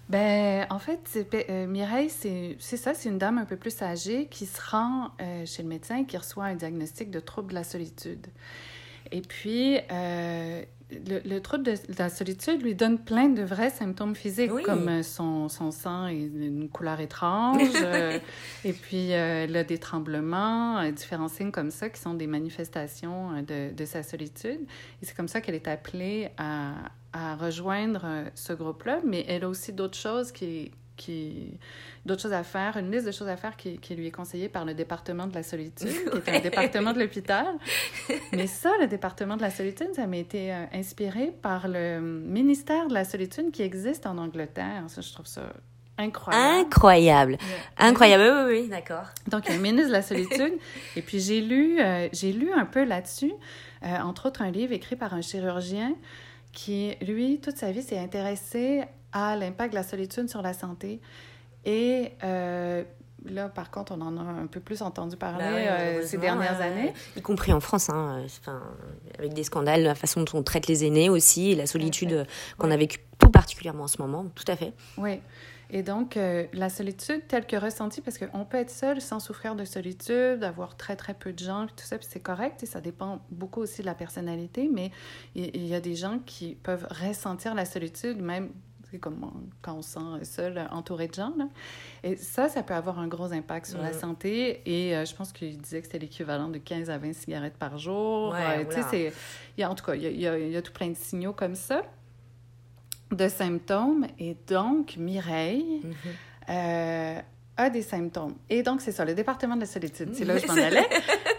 Ben, 0.10 0.66
en 0.70 0.80
fait, 0.80 1.28
euh, 1.50 1.68
Mireille, 1.68 2.10
c'est 2.10 2.56
c'est 2.60 2.78
ça, 2.78 2.94
c'est 2.94 3.10
une 3.10 3.18
dame 3.18 3.38
un 3.38 3.46
peu 3.46 3.58
plus 3.58 3.82
âgée 3.82 4.28
qui 4.32 4.46
se 4.46 4.60
rend 4.72 5.10
euh, 5.22 5.46
chez 5.46 5.64
le 5.64 5.68
médecin 5.68 5.98
et 5.98 6.06
qui 6.06 6.16
reçoit 6.16 6.46
un 6.46 6.56
diagnostic 6.56 7.12
de 7.12 7.20
trouble 7.20 7.50
de 7.50 7.56
la 7.56 7.66
solitude. 7.66 8.28
Et 9.12 9.22
puis, 9.22 9.78
euh, 9.92 10.64
le, 10.90 11.20
le 11.28 11.42
trouble 11.42 11.64
de, 11.64 11.74
la 12.00 12.10
solitude 12.10 12.62
lui 12.62 12.74
donne 12.74 12.98
plein 12.98 13.28
de 13.30 13.44
vrais 13.44 13.70
symptômes 13.70 14.16
physiques, 14.16 14.52
Oui. 14.54 14.64
comme 14.64 14.88
euh, 14.88 15.04
son, 15.04 15.50
son 15.50 15.72
sang 15.72 16.08
est 16.08 16.28
d'une 16.30 16.70
couleur 16.70 17.00
étrange, 17.02 17.62
euh, 17.84 18.18
et 18.64 18.74
puis 18.74 19.12
euh, 19.14 19.44
elle 19.44 19.56
a 19.58 19.64
des 19.66 19.80
tremblements, 19.80 20.80
euh, 20.80 20.92
différents 20.92 21.28
signes 21.28 21.52
comme 21.52 21.72
ça 21.72 21.90
qui 21.90 22.00
sont 22.00 22.14
des 22.14 22.28
manifestations 22.28 23.42
de, 23.42 23.74
de 23.74 23.86
sa 23.86 24.02
solitude. 24.02 24.62
Et 25.02 25.06
c'est 25.06 25.16
comme 25.16 25.28
ça 25.28 25.42
qu'elle 25.42 25.56
est 25.56 25.68
appelée 25.68 26.30
à, 26.38 26.74
à 27.12 27.36
rejoindre 27.36 28.06
ce 28.36 28.54
groupe-là, 28.54 29.02
mais 29.06 29.26
elle 29.28 29.44
a 29.44 29.50
aussi 29.50 29.74
d'autres 29.74 29.98
choses 29.98 30.32
qui, 30.32 30.72
qui 30.98 31.58
d'autres 32.06 32.22
choses 32.22 32.34
à 32.34 32.44
faire, 32.44 32.78
une 32.78 32.92
liste 32.92 33.06
de 33.06 33.12
choses 33.12 33.28
à 33.28 33.38
faire 33.38 33.56
qui, 33.56 33.78
qui 33.78 33.96
lui 33.96 34.08
est 34.08 34.12
conseillée 34.12 34.50
par 34.50 34.66
le 34.66 34.74
département 34.74 35.28
de 35.28 35.36
la 35.36 35.44
solitude, 35.44 35.88
qui 36.24 36.30
est 36.30 36.38
un 36.38 36.40
département 36.40 36.94
de 36.94 37.00
l'hôpital. 37.00 37.48
Mais 38.32 38.48
ça, 38.48 38.72
le 38.82 38.88
département 38.88 39.38
de 39.38 39.42
la 39.42 39.52
solitude, 39.52 39.90
ça 39.94 40.08
m'a 40.08 40.18
été 40.18 40.54
euh, 40.54 40.66
inspiré 40.74 41.34
par 41.42 41.68
le 41.68 42.00
ministère 42.00 42.88
de 42.88 42.94
la 42.94 43.06
solitude 43.06 43.52
qui 43.52 43.62
existe 43.62 44.06
en 44.06 44.18
Angleterre. 44.18 44.84
Ça, 44.88 45.02
je 45.02 45.14
trouve 45.14 45.28
ça 45.28 45.44
incroyable. 45.98 46.60
Incroyable. 46.60 47.38
Incroyable, 47.78 48.24
oui, 48.24 48.54
oui, 48.54 48.62
oui, 48.62 48.70
d'accord. 48.70 49.08
Donc, 49.28 49.46
il 49.48 49.52
y 49.52 49.56
a 49.56 49.60
un 49.60 49.62
ministre 49.62 49.90
de 49.90 49.94
la 49.94 50.02
solitude. 50.14 50.54
Et 50.96 51.02
puis, 51.02 51.20
j'ai 51.20 51.42
lu, 51.42 51.80
euh, 51.80 52.08
j'ai 52.14 52.32
lu 52.32 52.52
un 52.54 52.66
peu 52.66 52.84
là-dessus, 52.84 53.34
euh, 53.84 53.98
entre 54.00 54.28
autres 54.28 54.42
un 54.42 54.52
livre 54.52 54.74
écrit 54.74 54.96
par 54.96 55.14
un 55.14 55.22
chirurgien 55.22 55.94
qui, 56.54 56.96
lui, 57.02 57.40
toute 57.40 57.58
sa 57.58 57.72
vie, 57.72 57.84
s'est 57.84 58.00
intéressé 58.00 58.84
à 59.12 59.36
l'impact 59.36 59.72
de 59.72 59.78
la 59.78 59.84
solitude 59.84 60.30
sur 60.30 60.42
la 60.42 60.54
santé. 60.54 61.02
Et 61.66 62.14
euh, 62.24 62.84
là, 63.26 63.50
par 63.50 63.72
contre, 63.72 63.94
on 63.94 64.02
en 64.02 64.18
a 64.18 64.22
un 64.22 64.48
peu 64.48 64.60
plus 64.60 64.82
entendu 64.82 65.18
parler 65.18 65.44
Bah 65.44 65.54
ouais, 65.54 65.68
euh, 65.68 66.06
ces 66.06 66.18
dernières 66.18 66.62
années. 66.62 66.94
Y 67.16 67.22
compris 67.22 67.54
en 67.54 67.60
France, 67.60 67.90
hein, 67.90 68.20
euh, 68.20 68.28
enfin, 68.42 68.62
avec 69.18 69.34
des 69.34 69.44
scandales, 69.44 69.84
la 69.84 69.96
façon 69.96 70.24
dont 70.24 70.40
on 70.40 70.44
traite 70.44 70.68
les 70.68 70.86
aînés 70.86 71.10
aussi, 71.10 71.52
et 71.52 71.56
la 71.56 71.68
solitude 71.68 72.26
qu'on 72.58 72.72
a 72.72 72.78
vécue 72.78 73.00
tout 73.20 73.30
particulièrement 73.30 73.84
en 73.84 73.88
ce 73.88 74.02
moment, 74.02 74.26
tout 74.36 74.46
à 74.48 74.56
fait. 74.56 74.74
Oui. 74.98 75.20
Et 75.70 75.84
donc, 75.84 76.16
euh, 76.16 76.46
la 76.54 76.70
solitude 76.70 77.28
telle 77.28 77.46
que 77.46 77.58
ressentie, 77.58 78.00
parce 78.00 78.18
qu'on 78.18 78.46
peut 78.46 78.58
être 78.58 78.72
seul 78.72 79.02
sans 79.02 79.20
souffrir 79.20 79.56
de 79.56 79.66
solitude, 79.66 80.44
avoir 80.44 80.78
très, 80.78 80.96
très 80.96 81.14
peu 81.14 81.34
de 81.34 81.40
gens, 81.40 81.68
tout 81.68 81.86
ça, 81.86 81.98
puis 81.98 82.08
c'est 82.10 82.22
correct, 82.22 82.64
et 82.64 82.66
ça 82.66 82.80
dépend 82.80 83.22
beaucoup 83.32 83.62
aussi 83.62 83.82
de 83.82 83.86
la 83.86 83.96
personnalité, 83.96 84.70
mais 84.72 84.92
il 85.36 85.48
il 85.58 85.66
y, 85.66 85.76
a 85.76 85.82
des 85.82 85.96
gens 85.96 86.20
qui 86.26 86.56
peuvent 86.56 86.88
ressentir 86.90 87.54
la 87.56 87.66
solitude, 87.66 88.22
même 88.22 88.52
c'est 88.92 89.00
comme 89.00 89.20
quand 89.62 89.76
on 89.76 89.82
se 89.82 89.92
sent 89.92 90.24
seul, 90.24 90.68
entouré 90.72 91.08
de 91.08 91.14
gens. 91.14 91.34
Là. 91.38 91.48
Et 92.04 92.16
ça, 92.16 92.48
ça 92.50 92.64
peut 92.64 92.74
avoir 92.74 93.00
un 93.00 93.08
gros 93.08 93.34
impact 93.34 93.66
sur 93.68 93.82
la 93.82 93.92
Mhm. 93.92 94.00
santé. 94.00 94.62
Et 94.66 94.96
euh, 94.96 95.04
je 95.06 95.14
pense 95.16 95.32
qu'il 95.34 95.58
disait 95.58 95.80
que 95.82 95.88
c'était 95.88 96.00
l'équivalent 96.00 96.48
de 96.50 96.58
15 96.58 96.90
à 96.90 96.98
20 96.98 97.14
cigarettes 97.14 97.58
par 97.58 97.78
jour. 97.78 98.32
Ouais, 98.32 98.66
Euh, 98.66 98.84
c'est... 98.90 99.14
y 99.58 99.64
a- 99.64 99.70
En 99.70 99.76
tout 99.76 99.84
cas, 99.86 99.96
il 99.96 100.04
y 100.04 100.06
a, 100.08 100.12
y 100.12 100.28
a- 100.28 100.38
y 100.40 100.56
a 100.56 100.62
tout 100.62 100.72
plein 100.74 100.88
de 100.90 100.96
signaux 100.96 101.34
comme 101.34 101.56
ça, 101.56 101.82
de 103.12 103.28
symptômes. 103.28 104.08
Et 104.20 104.36
donc, 104.48 104.96
Mireille 104.98 105.82
euh, 106.50 107.20
a 107.58 107.70
des 107.70 107.82
symptômes. 107.82 108.36
Et 108.50 108.64
donc, 108.64 108.82
c'est 108.82 108.92
ça, 108.92 109.04
le 109.04 109.14
département 109.16 109.56
de 109.56 109.62
la 109.62 109.66
solitude, 109.66 110.10
c'est 110.14 110.26
là 110.26 110.36
où 110.36 110.38
je 110.40 110.48
m'en 110.48 110.54
allais, 110.64 110.88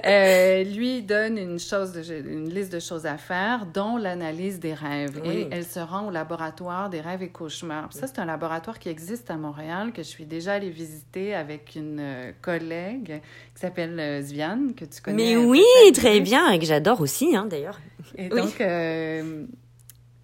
euh, 0.07 0.65
lui 0.65 1.03
donne 1.03 1.39
une, 1.39 1.59
chose 1.59 1.93
de, 1.93 2.03
une 2.29 2.49
liste 2.49 2.73
de 2.73 2.81
choses 2.81 3.07
à 3.07 3.17
faire, 3.17 3.67
dont 3.67 3.97
l'analyse 3.97 4.59
des 4.61 4.75
rêves. 4.75 5.21
Oui. 5.25 5.31
Et 5.43 5.49
elle 5.51 5.65
se 5.65 5.79
rend 5.81 6.09
au 6.09 6.11
laboratoire 6.11 6.91
des 6.91 7.01
rêves 7.01 7.23
et 7.23 7.29
cauchemars. 7.29 7.89
Puis 7.89 7.99
ça, 7.99 8.07
c'est 8.07 8.19
un 8.19 8.25
laboratoire 8.25 8.79
qui 8.79 8.89
existe 8.89 9.31
à 9.31 9.37
Montréal, 9.37 9.93
que 9.93 10.03
je 10.03 10.09
suis 10.09 10.27
déjà 10.27 10.55
allée 10.55 10.71
visiter 10.71 11.35
avec 11.35 11.75
une 11.77 12.01
euh, 12.01 12.33
collègue 12.43 13.21
qui 13.55 13.61
s'appelle 13.61 13.99
euh, 13.99 14.21
Zviane, 14.23 14.75
que 14.75 14.85
tu 14.85 15.01
connais. 15.01 15.17
Mais 15.17 15.37
euh, 15.37 15.45
oui, 15.45 15.63
très 15.95 16.21
bien, 16.21 16.51
et 16.51 16.59
que 16.59 16.67
j'adore 16.67 17.01
aussi, 17.01 17.37
hein, 17.37 17.47
d'ailleurs. 17.49 17.79
Et 18.17 18.29
Oui. 18.33 18.41
donc, 18.41 18.61
euh, 18.61 19.45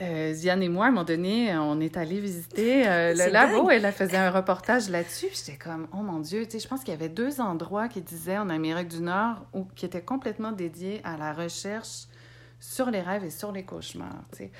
euh, 0.05 0.33
Ziane 0.33 0.63
et 0.63 0.69
moi, 0.69 0.87
à 0.87 0.89
un 0.89 0.91
moment 0.91 1.05
donné, 1.05 1.57
on 1.57 1.81
est 1.81 1.97
allés 1.97 2.21
visiter 2.21 2.87
euh, 2.87 3.15
le 3.17 3.33
labo. 3.33 3.71
Elle 3.71 3.85
a 3.85 3.93
faisait 3.93 4.17
un 4.17 4.31
reportage 4.31 4.89
là-dessus. 4.89 5.29
J'étais 5.33 5.59
comme, 5.59 5.87
oh 5.93 6.03
mon 6.03 6.21
Dieu, 6.21 6.45
tu 6.45 6.53
sais, 6.53 6.59
je 6.61 6.69
pense 6.69 6.81
qu'il 6.81 6.91
y 6.91 6.97
avait 6.97 7.09
deux 7.09 7.41
endroits 7.41 7.89
qui 7.89 8.01
disaient 8.01 8.39
en 8.39 8.51
Amérique 8.51 8.89
du 8.89 9.01
Nord 9.01 9.45
ou 9.53 9.65
qui 9.75 9.87
étaient 9.87 10.03
complètement 10.03 10.53
dédiés 10.53 11.01
à 11.05 11.17
la 11.17 11.33
recherche 11.33 12.07
sur 12.61 12.91
les 12.91 13.01
rêves 13.01 13.25
et 13.25 13.31
sur 13.31 13.53
les 13.53 13.65
cauchemars. 13.65 14.25
tu 14.33 14.39
sais. 14.39 14.51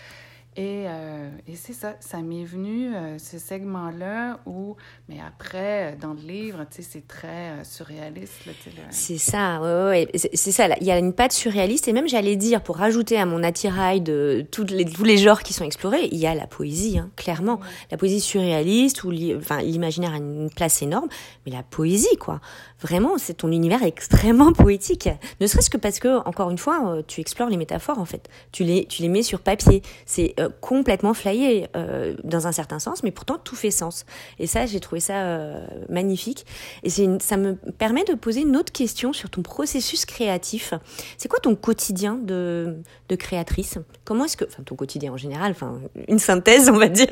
Et, 0.57 0.85
euh, 0.87 1.29
et 1.49 1.57
c'est 1.57 1.73
ça, 1.73 1.97
ça 1.99 2.19
m'est 2.23 2.45
venu, 2.45 2.95
euh, 2.95 3.19
ce 3.19 3.41
segment-là, 3.41 4.39
où, 4.47 4.77
mais 5.09 5.17
après, 5.27 5.95
euh, 5.95 5.97
dans 6.01 6.13
le 6.13 6.21
livre, 6.21 6.65
tu 6.71 6.81
sais, 6.81 6.89
c'est 6.93 7.09
très 7.09 7.27
euh, 7.51 7.65
surréaliste. 7.65 8.47
Là, 8.47 8.53
là. 8.77 8.83
C'est 8.91 9.19
ça, 9.19 9.61
ouais, 9.61 9.67
ouais, 9.67 9.89
ouais. 10.15 10.29
C'est- 10.35 10.53
ça. 10.53 10.69
là. 10.69 10.77
Il 10.81 10.87
y 10.87 10.93
a 10.93 10.99
une 10.99 11.13
patte 11.13 11.33
surréaliste 11.33 11.89
et 11.89 11.93
même 11.93 12.09
j'allais 12.09 12.37
dire 12.37 12.63
pour 12.63 12.77
rajouter 12.77 13.19
à 13.19 13.27
mon 13.27 13.43
attirail 13.43 14.01
de 14.01 14.47
toutes 14.53 14.71
les, 14.71 14.85
tous 14.85 15.03
les 15.03 15.17
genres 15.19 15.43
qui 15.43 15.53
sont 15.53 15.65
explorés, 15.65 16.09
il 16.13 16.19
y 16.19 16.27
a 16.29 16.37
la 16.37 16.47
poésie, 16.47 16.99
hein, 16.99 17.11
clairement. 17.17 17.59
La 17.91 17.97
poésie 17.97 18.21
surréaliste 18.21 19.03
où 19.03 19.11
l'imaginaire 19.11 20.13
a 20.15 20.19
une 20.19 20.51
place 20.55 20.83
énorme, 20.83 21.09
mais 21.47 21.51
la 21.53 21.65
poésie 21.65 22.17
quoi. 22.21 22.41
Vraiment, 22.81 23.19
c'est 23.19 23.35
ton 23.35 23.51
univers 23.51 23.83
est 23.83 23.89
extrêmement 23.89 24.53
poétique. 24.65 25.09
Ne 25.41 25.47
serait-ce 25.49 25.71
que 25.71 25.79
parce 25.79 25.99
que 25.99 26.19
encore 26.29 26.51
une 26.51 26.59
fois, 26.59 26.99
tu 27.09 27.21
explores 27.21 27.49
les 27.49 27.57
métaphores 27.57 27.99
en 27.99 28.05
fait. 28.05 28.29
Tu 28.53 28.63
les 28.63 28.85
tu 28.87 29.03
les 29.03 29.09
mets 29.09 29.23
sur 29.25 29.41
papier. 29.41 29.83
C'est 30.07 30.35
euh, 30.45 30.49
complètement 30.61 31.15
flyé 31.15 31.67
euh, 31.75 32.15
dans 32.23 32.47
un 32.47 32.53
certain 32.53 32.79
sens, 32.79 33.03
mais 33.03 33.11
pourtant 33.11 33.39
tout 33.39 33.57
fait 33.57 33.71
sens. 33.71 34.05
Et 34.39 34.47
ça, 34.47 34.67
j'ai 34.67 34.79
trouvé 34.81 35.01
ça 35.01 35.23
euh, 35.23 35.67
magnifique. 35.89 36.47
Et 36.83 37.03
une- 37.03 37.21
ça 37.21 37.37
me 37.37 37.55
permet 37.55 38.05
de 38.05 38.15
poser 38.15 38.43
une 38.43 38.57
autre 38.57 38.73
question 38.73 39.13
sur 39.13 39.31
ton 39.31 39.43
processus 39.43 40.05
créatif. 40.07 40.75
C'est 41.19 41.29
quoi 41.29 41.41
ton 41.41 41.57
quotidien 41.57 42.15
de, 42.15 42.77
de 43.09 43.17
créatrice? 43.17 43.79
Comment 44.05 44.27
est-ce 44.27 44.37
que, 44.37 44.45
enfin 44.45 44.63
ton 44.63 44.77
quotidien 44.77 45.13
en 45.13 45.17
général, 45.17 45.53
enfin 45.53 45.81
une 46.09 46.19
synthèse 46.19 46.69
on 46.69 46.77
va 46.79 46.89
dire. 46.89 47.09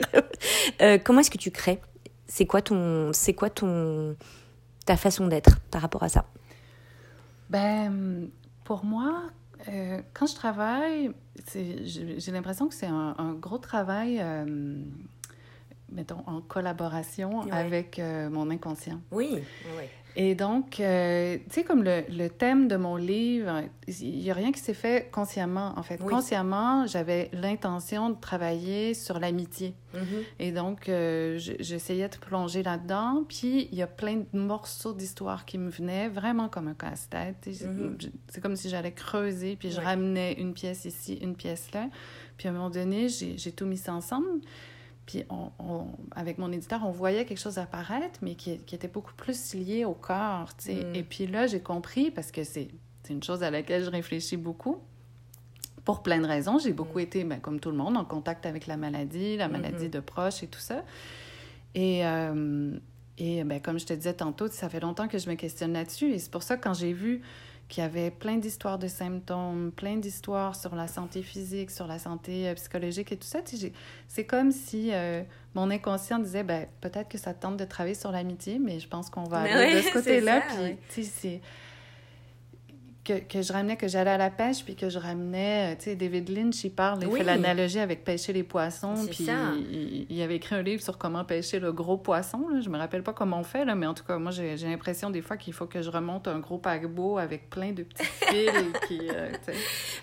Comment 1.04 1.20
est-ce 1.20 1.30
que 1.30 1.38
tu 1.38 1.50
crées? 1.50 1.80
C'est 2.26 2.46
quoi 2.46 2.62
ton, 2.62 3.10
c'est 3.12 3.34
quoi 3.34 3.50
ton, 3.50 4.16
ta 4.86 4.96
façon 4.96 5.26
d'être 5.26 5.58
par 5.70 5.80
rapport 5.82 6.02
à 6.02 6.08
ça? 6.08 6.24
Ben, 7.50 8.28
pour 8.64 8.84
moi, 8.84 9.22
quand 10.14 10.26
je 10.26 10.34
travaille, 10.34 11.10
j'ai 11.54 12.32
l'impression 12.32 12.68
que 12.68 12.74
c'est 12.74 12.86
un, 12.86 13.14
un, 13.18 13.32
gros 13.32 13.58
travail, 13.58 14.18
euh, 14.20 14.44
mettons, 15.90 16.22
en 16.26 16.40
collaboration 16.40 17.42
avec 17.50 17.98
euh, 17.98 18.28
mon 18.30 18.50
inconscient. 18.50 19.00
Oui, 19.10 19.38
oui. 19.78 19.84
Et 20.14 20.34
donc, 20.34 20.78
euh, 20.78 21.38
tu 21.48 21.54
sais, 21.54 21.64
comme 21.64 21.82
le, 21.82 22.04
le, 22.10 22.28
thème 22.28 22.68
de 22.68 22.76
mon 22.76 22.96
livre, 22.96 23.62
il 23.88 24.18
n'y 24.18 24.30
a 24.30 24.34
rien 24.34 24.52
qui 24.52 24.60
s'est 24.60 24.74
fait 24.74 25.10
consciemment, 25.10 25.72
en 25.76 25.82
fait. 25.82 25.96
Consciemment, 25.98 26.86
j'avais 26.86 27.30
l'intention 27.32 28.10
de 28.10 28.20
travailler 28.20 28.92
sur 28.92 29.18
l'amitié. 29.18 29.74
Mm-hmm. 29.94 29.98
Et 30.38 30.52
donc, 30.52 30.88
euh, 30.88 31.38
j'essayais 31.38 32.08
de 32.08 32.16
plonger 32.16 32.62
là-dedans. 32.62 33.24
Puis, 33.26 33.68
il 33.72 33.78
y 33.78 33.82
a 33.82 33.86
plein 33.86 34.16
de 34.16 34.38
morceaux 34.38 34.92
d'histoire 34.92 35.46
qui 35.46 35.56
me 35.56 35.70
venaient, 35.70 36.08
vraiment 36.08 36.48
comme 36.50 36.68
un 36.68 36.74
casse-tête. 36.74 37.46
Mm-hmm. 37.46 38.10
C'est 38.28 38.40
comme 38.42 38.56
si 38.56 38.68
j'allais 38.68 38.92
creuser, 38.92 39.56
puis 39.56 39.70
je 39.70 39.80
ramenais 39.80 40.34
une 40.34 40.52
pièce 40.52 40.84
ici, 40.84 41.14
une 41.14 41.36
pièce 41.36 41.72
là. 41.72 41.88
Puis, 42.36 42.48
à 42.48 42.50
un 42.50 42.54
moment 42.54 42.70
donné, 42.70 43.08
j'ai 43.08 43.52
tout 43.52 43.66
mis 43.66 43.78
ça 43.78 43.94
ensemble. 43.94 44.40
Puis, 45.06 45.24
on, 45.30 45.86
avec 46.12 46.38
mon 46.38 46.52
éditeur, 46.52 46.80
on 46.84 46.90
voyait 46.90 47.24
quelque 47.24 47.40
chose 47.40 47.58
apparaître, 47.58 48.20
mais 48.22 48.34
qui, 48.34 48.58
qui 48.58 48.74
était 48.74 48.88
beaucoup 48.88 49.14
plus 49.14 49.54
lié 49.54 49.84
au 49.84 49.94
corps. 49.94 50.50
Mm. 50.66 50.94
Et 50.94 51.02
puis 51.02 51.26
là, 51.26 51.46
j'ai 51.46 51.60
compris, 51.60 52.10
parce 52.10 52.30
que 52.30 52.44
c'est 52.44 52.68
une 53.10 53.22
chose 53.22 53.42
à 53.42 53.50
laquelle 53.50 53.84
je 53.84 53.90
réfléchis 53.90 54.36
beaucoup, 54.36 54.78
pour 55.84 56.02
plein 56.02 56.20
de 56.20 56.26
raisons. 56.26 56.58
J'ai 56.58 56.72
beaucoup 56.72 56.98
mm. 56.98 57.02
été, 57.02 57.24
ben, 57.24 57.40
comme 57.40 57.58
tout 57.58 57.70
le 57.70 57.76
monde, 57.76 57.96
en 57.96 58.04
contact 58.04 58.46
avec 58.46 58.66
la 58.66 58.76
maladie, 58.76 59.36
la 59.36 59.48
maladie 59.48 59.86
mm-hmm. 59.86 59.90
de 59.90 60.00
proches 60.00 60.42
et 60.44 60.46
tout 60.46 60.60
ça. 60.60 60.84
Et, 61.74 62.06
euh, 62.06 62.76
et 63.18 63.42
ben, 63.44 63.60
comme 63.60 63.78
je 63.78 63.86
te 63.86 63.92
disais 63.92 64.14
tantôt, 64.14 64.48
ça 64.48 64.68
fait 64.68 64.80
longtemps 64.80 65.08
que 65.08 65.18
je 65.18 65.28
me 65.28 65.34
questionne 65.34 65.72
là-dessus. 65.72 66.12
Et 66.12 66.18
c'est 66.18 66.30
pour 66.30 66.42
ça 66.42 66.56
que 66.56 66.62
quand 66.62 66.74
j'ai 66.74 66.92
vu 66.92 67.22
qui 67.72 67.80
avait 67.80 68.10
plein 68.10 68.36
d'histoires 68.36 68.78
de 68.78 68.86
symptômes, 68.86 69.72
plein 69.74 69.96
d'histoires 69.96 70.54
sur 70.54 70.74
la 70.74 70.86
santé 70.86 71.22
physique, 71.22 71.70
sur 71.70 71.86
la 71.86 71.98
santé 71.98 72.46
euh, 72.46 72.54
psychologique 72.54 73.12
et 73.12 73.16
tout 73.16 73.26
ça. 73.26 73.38
C'est 74.08 74.26
comme 74.26 74.52
si 74.52 74.90
euh, 74.92 75.22
mon 75.54 75.70
inconscient 75.70 76.18
disait, 76.18 76.44
ben, 76.44 76.66
peut-être 76.82 77.08
que 77.08 77.16
ça 77.16 77.32
tente 77.32 77.56
de 77.56 77.64
travailler 77.64 77.94
sur 77.94 78.12
l'amitié, 78.12 78.58
mais 78.58 78.78
je 78.78 78.86
pense 78.86 79.08
qu'on 79.08 79.24
va 79.24 79.38
aller 79.38 79.76
de 79.76 79.80
ce 79.80 79.92
côté-là. 79.94 80.42
Puis, 80.90 81.40
que, 83.04 83.18
que, 83.18 83.42
je 83.42 83.52
ramenais, 83.52 83.76
que 83.76 83.88
j'allais 83.88 84.10
à 84.10 84.18
la 84.18 84.30
pêche, 84.30 84.64
puis 84.64 84.76
que 84.76 84.88
je 84.88 84.98
ramenais, 84.98 85.72
euh, 85.72 85.76
tu 85.76 85.84
sais, 85.84 85.96
David 85.96 86.28
Lynch, 86.28 86.62
il 86.62 86.70
parle, 86.70 87.02
il 87.02 87.10
fait 87.10 87.24
l'analogie 87.24 87.80
avec 87.80 88.04
pêcher 88.04 88.32
les 88.32 88.44
poissons, 88.44 88.94
puis 89.10 89.26
il, 89.28 90.06
il, 90.08 90.22
avait 90.22 90.36
écrit 90.36 90.54
un 90.54 90.62
livre 90.62 90.82
sur 90.82 90.98
comment 90.98 91.24
pêcher 91.24 91.58
le 91.58 91.72
gros 91.72 91.96
poisson, 91.96 92.48
là. 92.48 92.60
je 92.60 92.68
me 92.68 92.78
rappelle 92.78 93.02
pas 93.02 93.12
comment 93.12 93.40
on 93.40 93.44
fait, 93.44 93.64
là, 93.64 93.74
mais 93.74 93.86
en 93.86 93.94
tout 93.94 94.04
cas, 94.04 94.18
moi, 94.18 94.30
j'ai 94.30 94.56
l'impression 94.56 95.10
des 95.10 95.20
fois 95.20 95.36
qu'il 95.36 95.52
faut 95.52 95.66
que 95.66 95.82
je 95.82 95.90
remonte 95.90 96.28
un 96.28 96.38
gros 96.38 96.58
paquebot 96.58 97.18
avec 97.18 97.50
plein 97.50 97.72
de 97.72 97.82
petits 97.82 98.04
fils, 98.04 98.50
qui, 98.88 99.00
euh, 99.12 99.32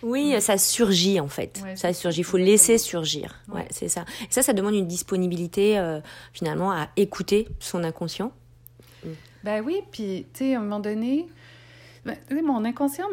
Oui, 0.03 0.36
ça 0.41 0.58
surgit, 0.58 1.22
en 1.22 1.29
fait, 1.29 1.63
ça 1.75 1.94
surgit, 1.94 2.22
il 2.22 2.25
faut 2.25 2.38
laisser 2.38 2.77
surgir, 2.77 3.41
ouais, 3.53 3.68
c'est 3.70 3.88
ça. 3.88 4.03
Et 4.22 4.32
ça, 4.34 4.41
ça 4.41 4.51
demande 4.51 4.75
une 4.75 4.88
disponibilité, 4.88 5.79
euh, 5.79 6.01
finalement, 6.34 6.72
à 6.72 6.89
écouter 6.98 7.48
son 7.60 7.86
inconscient. 7.86 8.34
Ben 9.44 9.63
oui, 9.65 9.82
puis, 9.89 10.27
tu 10.34 10.39
sais, 10.39 10.56
à 10.56 10.60
un 10.60 10.62
moment 10.62 10.82
donné 10.82 11.27
ben, 12.06 12.18
mon 12.44 12.65
inconscient 12.65 13.08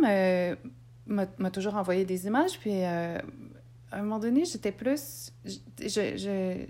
m'a 1.06 1.50
toujours 1.50 1.76
envoyé 1.76 2.04
des 2.04 2.26
images, 2.26 2.58
puis 2.58 2.84
euh, 2.84 3.18
à 3.90 3.98
un 3.98 4.02
moment 4.02 4.18
donné, 4.18 4.44
j'étais 4.44 4.72
plus. 4.72 5.32
Je, 5.44 5.58
je, 5.80 6.66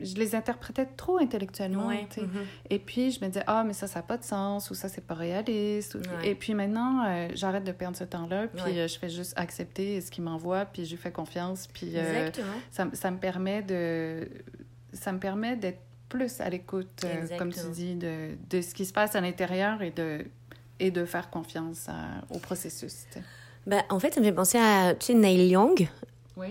je, 0.00 0.14
les 0.14 0.36
interprétais 0.36 0.86
trop 0.86 1.18
intellectuellement. 1.18 1.90
Mm-hmm. 1.90 2.44
Et 2.70 2.78
puis, 2.78 3.10
je 3.10 3.20
me 3.20 3.26
disais, 3.26 3.42
ah, 3.48 3.64
mais 3.66 3.72
ça, 3.72 3.88
ça 3.88 3.98
n'a 3.98 4.04
pas 4.04 4.16
de 4.16 4.22
sens, 4.22 4.70
ou 4.70 4.74
ça, 4.74 4.88
c'est 4.88 5.04
pas 5.04 5.14
réaliste. 5.14 5.98
Et 6.22 6.36
puis 6.36 6.54
maintenant, 6.54 7.04
euh, 7.04 7.28
j'arrête 7.34 7.64
de 7.64 7.72
perdre 7.72 7.96
ce 7.96 8.04
temps-là, 8.04 8.46
puis 8.46 8.78
euh, 8.78 8.86
je 8.86 8.96
fais 8.96 9.08
juste 9.08 9.32
accepter 9.36 10.00
ce 10.00 10.12
qu'il 10.12 10.22
m'envoie, 10.22 10.66
puis 10.66 10.84
je 10.84 10.92
lui 10.92 10.98
fais 10.98 11.10
confiance, 11.10 11.66
puis 11.66 11.96
ça, 12.70 12.86
ça, 12.92 13.10
me 13.10 13.18
permet 13.18 13.62
de. 13.62 14.28
Ça 14.92 15.12
me 15.12 15.18
permet 15.18 15.56
d'être 15.56 15.80
plus 16.08 16.40
à 16.40 16.48
l'écoute, 16.48 17.04
comme 17.36 17.52
tu 17.52 17.68
dis, 17.72 17.94
de, 17.96 18.36
de 18.48 18.60
ce 18.60 18.74
qui 18.74 18.84
se 18.84 18.92
passe 18.92 19.16
à 19.16 19.20
l'intérieur 19.20 19.82
et 19.82 19.90
de 19.90 20.24
et 20.80 20.90
de 20.90 21.04
faire 21.04 21.30
confiance 21.30 21.86
au 22.30 22.38
processus. 22.38 23.06
Bah, 23.66 23.82
en 23.90 23.98
fait, 23.98 24.14
ça 24.14 24.20
me 24.20 24.26
fait 24.26 24.32
penser 24.32 24.58
à 24.58 24.94
tu 24.94 25.06
sais, 25.06 25.14
Neil 25.14 25.48
Young. 25.48 25.88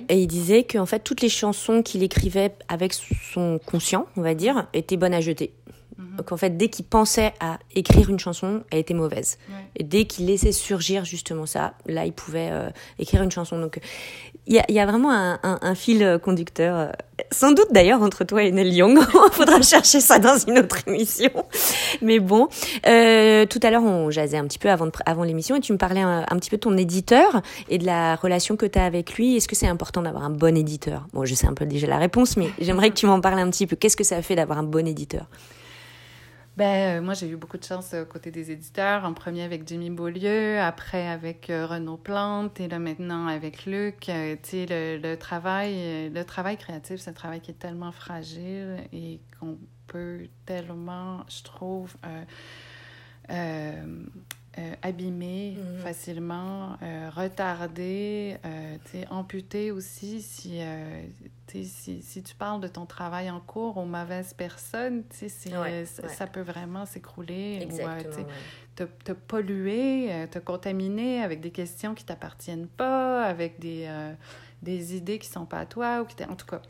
Et 0.10 0.22
il 0.22 0.28
disait 0.28 0.64
que 0.64 0.78
en 0.78 0.86
fait, 0.86 1.00
toutes 1.00 1.22
les 1.22 1.30
chansons 1.30 1.82
qu'il 1.82 2.04
écrivait 2.04 2.54
avec 2.68 2.94
son 2.94 3.60
conscient, 3.66 4.06
on 4.18 4.22
va 4.22 4.34
dire, 4.36 4.68
étaient 4.74 4.98
bonnes 4.98 5.14
à 5.14 5.22
jeter. 5.22 5.54
Mhm. 6.18 6.24
Donc 6.24 6.32
en 6.32 6.38
fait, 6.38 6.58
dès 6.58 6.70
qu'il 6.70 6.86
pensait 6.86 7.34
à 7.40 7.60
écrire 7.76 8.10
une 8.10 8.20
chanson, 8.20 8.64
elle 8.72 8.80
était 8.80 8.94
mauvaise. 8.94 9.38
Et 9.76 9.84
dès 9.84 10.06
qu'il 10.06 10.26
laissait 10.26 10.52
surgir 10.52 11.06
justement 11.06 11.46
ça, 11.46 11.74
là, 11.86 12.06
il 12.06 12.14
pouvait 12.14 12.50
euh, 12.52 12.70
écrire 13.00 13.22
une 13.24 13.32
chanson. 13.32 13.60
Donc 13.60 13.80
il 14.48 14.56
y 14.56 14.60
a, 14.60 14.66
y 14.70 14.80
a, 14.80 14.86
vraiment 14.86 15.12
un, 15.12 15.40
un, 15.44 15.60
un, 15.62 15.76
fil 15.76 16.20
conducteur, 16.24 16.78
euh, 16.78 16.88
sans 17.32 17.52
doute 17.52 17.68
d'ailleurs 17.72 18.02
entre 18.02 18.24
toi 18.24 18.44
et 18.44 18.52
Neil 18.52 18.74
Young. 18.74 18.98
Il 19.28 19.34
faudra 19.34 19.62
chercher 19.62 20.00
ça 20.00 20.20
dans 20.20 20.38
une 20.38 20.60
autre 20.60 20.88
émission. 20.88 21.30
Mais 22.02 22.20
bon, 22.20 22.48
euh, 22.88 23.46
tout 23.46 23.60
à 23.62 23.70
l'heure 23.70 23.84
on 23.84 24.10
jasait 24.10 24.38
un 24.38 24.46
petit 24.46 24.60
peu 24.60 24.70
avant, 24.70 24.90
avant 25.06 25.24
l'émission 25.24 25.56
et 25.56 25.60
tu 25.60 25.74
me 25.74 25.78
parlais 25.78 26.02
un, 26.02 26.26
un, 26.30 26.36
petit 26.38 26.50
peu 26.50 26.58
de 26.58 26.62
ton 26.62 26.78
éditeur 26.78 27.42
et 27.70 27.78
de 27.78 27.86
la 27.86 28.16
relation 28.16 28.56
que 28.56 28.66
tu 28.66 28.80
as 28.80 28.86
avec 28.86 29.16
lui. 29.16 29.36
Est-ce 29.36 29.48
que 29.48 29.56
c'est 29.56 29.68
important 29.68 30.02
d'avoir 30.02 30.24
un 30.24 30.30
bon 30.30 30.56
éditeur? 30.56 31.08
Bon, 31.14 31.26
je 31.26 31.36
sais 31.36 31.48
un 31.48 31.54
peu 31.54 31.66
déjà 31.66 31.88
la 31.88 31.98
réponse, 31.98 32.38
mais 32.38 32.50
j'aimerais 32.60 32.90
que 32.90 32.96
tu 32.96 33.06
m'en 33.06 33.20
parles 33.20 33.40
un 33.40 33.50
petit 33.50 33.68
peu. 33.68 33.76
Qu'est-ce 33.76 33.98
que 33.98 34.04
ça 34.04 34.22
fait 34.22 34.36
d'avoir 34.36 34.60
un 34.60 34.64
bon 34.64 34.88
éditeur? 34.88 35.26
Ben, 36.58 37.00
euh, 37.00 37.02
moi, 37.02 37.14
j'ai 37.14 37.30
eu 37.30 37.36
beaucoup 37.38 37.58
de 37.58 37.64
chance 37.64 37.94
aux 37.94 38.06
côté 38.06 38.32
des 38.32 38.52
éditeurs. 38.52 39.06
En 39.06 39.14
premier 39.14 39.44
avec 39.44 39.68
Jimmy 39.68 39.90
Beaulieu, 39.90 40.60
après 40.60 41.08
avec 41.08 41.50
euh, 41.50 41.66
Renaud 41.66 41.98
Plante 41.98 42.60
et 42.60 42.68
là 42.68 42.80
maintenant 42.80 43.28
avec 43.28 43.66
Luc. 43.66 44.10
Euh, 44.10 44.36
tu 44.42 44.50
sais, 44.50 44.66
le, 44.68 44.98
le, 44.98 45.18
travail, 45.18 46.10
le 46.10 46.24
travail 46.24 46.58
créatif, 46.58 47.00
c'est 47.00 47.12
un 47.12 47.14
travail 47.14 47.42
qui 47.42 47.52
est 47.52 47.60
tellement 47.60 47.92
fragile 47.92 48.78
et 48.92 49.22
qu'on 49.40 49.58
peut 49.88 50.28
tellement, 50.46 51.24
je 51.30 51.44
trouve, 51.44 51.96
euh, 54.60 54.74
abîmé 54.82 55.56
mhm. 55.56 55.80
facilement, 55.82 56.78
euh, 56.82 57.12
retardé, 57.16 58.38
euh, 58.44 59.04
amputé 59.12 59.72
aussi 59.72 60.20
si, 60.24 60.62
si, 61.51 62.01
si, 62.01 62.24
tu 62.24 62.36
parles 62.36 62.62
de 62.62 62.68
ton 62.68 62.86
travail 62.86 63.30
en 63.32 63.39
cours 63.39 63.77
aux 63.77 63.86
mauvaises 63.86 64.34
personnes, 64.34 65.04
ouais, 65.22 65.86
ça, 65.86 66.27
peut 66.27 66.42
vraiment 66.42 66.86
s'écrouler 66.86 67.68
ou 67.70 67.77
te, 68.75 68.84
te, 68.84 69.12
polluer, 69.12 70.27
te 70.30 70.39
contaminer 70.39 71.24
avec 71.24 71.42
des 71.42 71.51
questions 71.51 71.96
qui 71.96 72.06
t'appartiennent 72.06 72.68
pas, 72.68 73.24
avec 73.24 73.60
des, 73.60 73.89
des 74.62 74.96
idées 74.96 75.20
qui 75.20 75.27
sont 75.27 75.46
pas 75.46 75.60
à 75.60 75.66
toi 75.66 76.01
ou 76.01 76.06
qui 76.06 76.24
en 76.24 76.36
tout 76.36 76.46
cas 76.46 76.62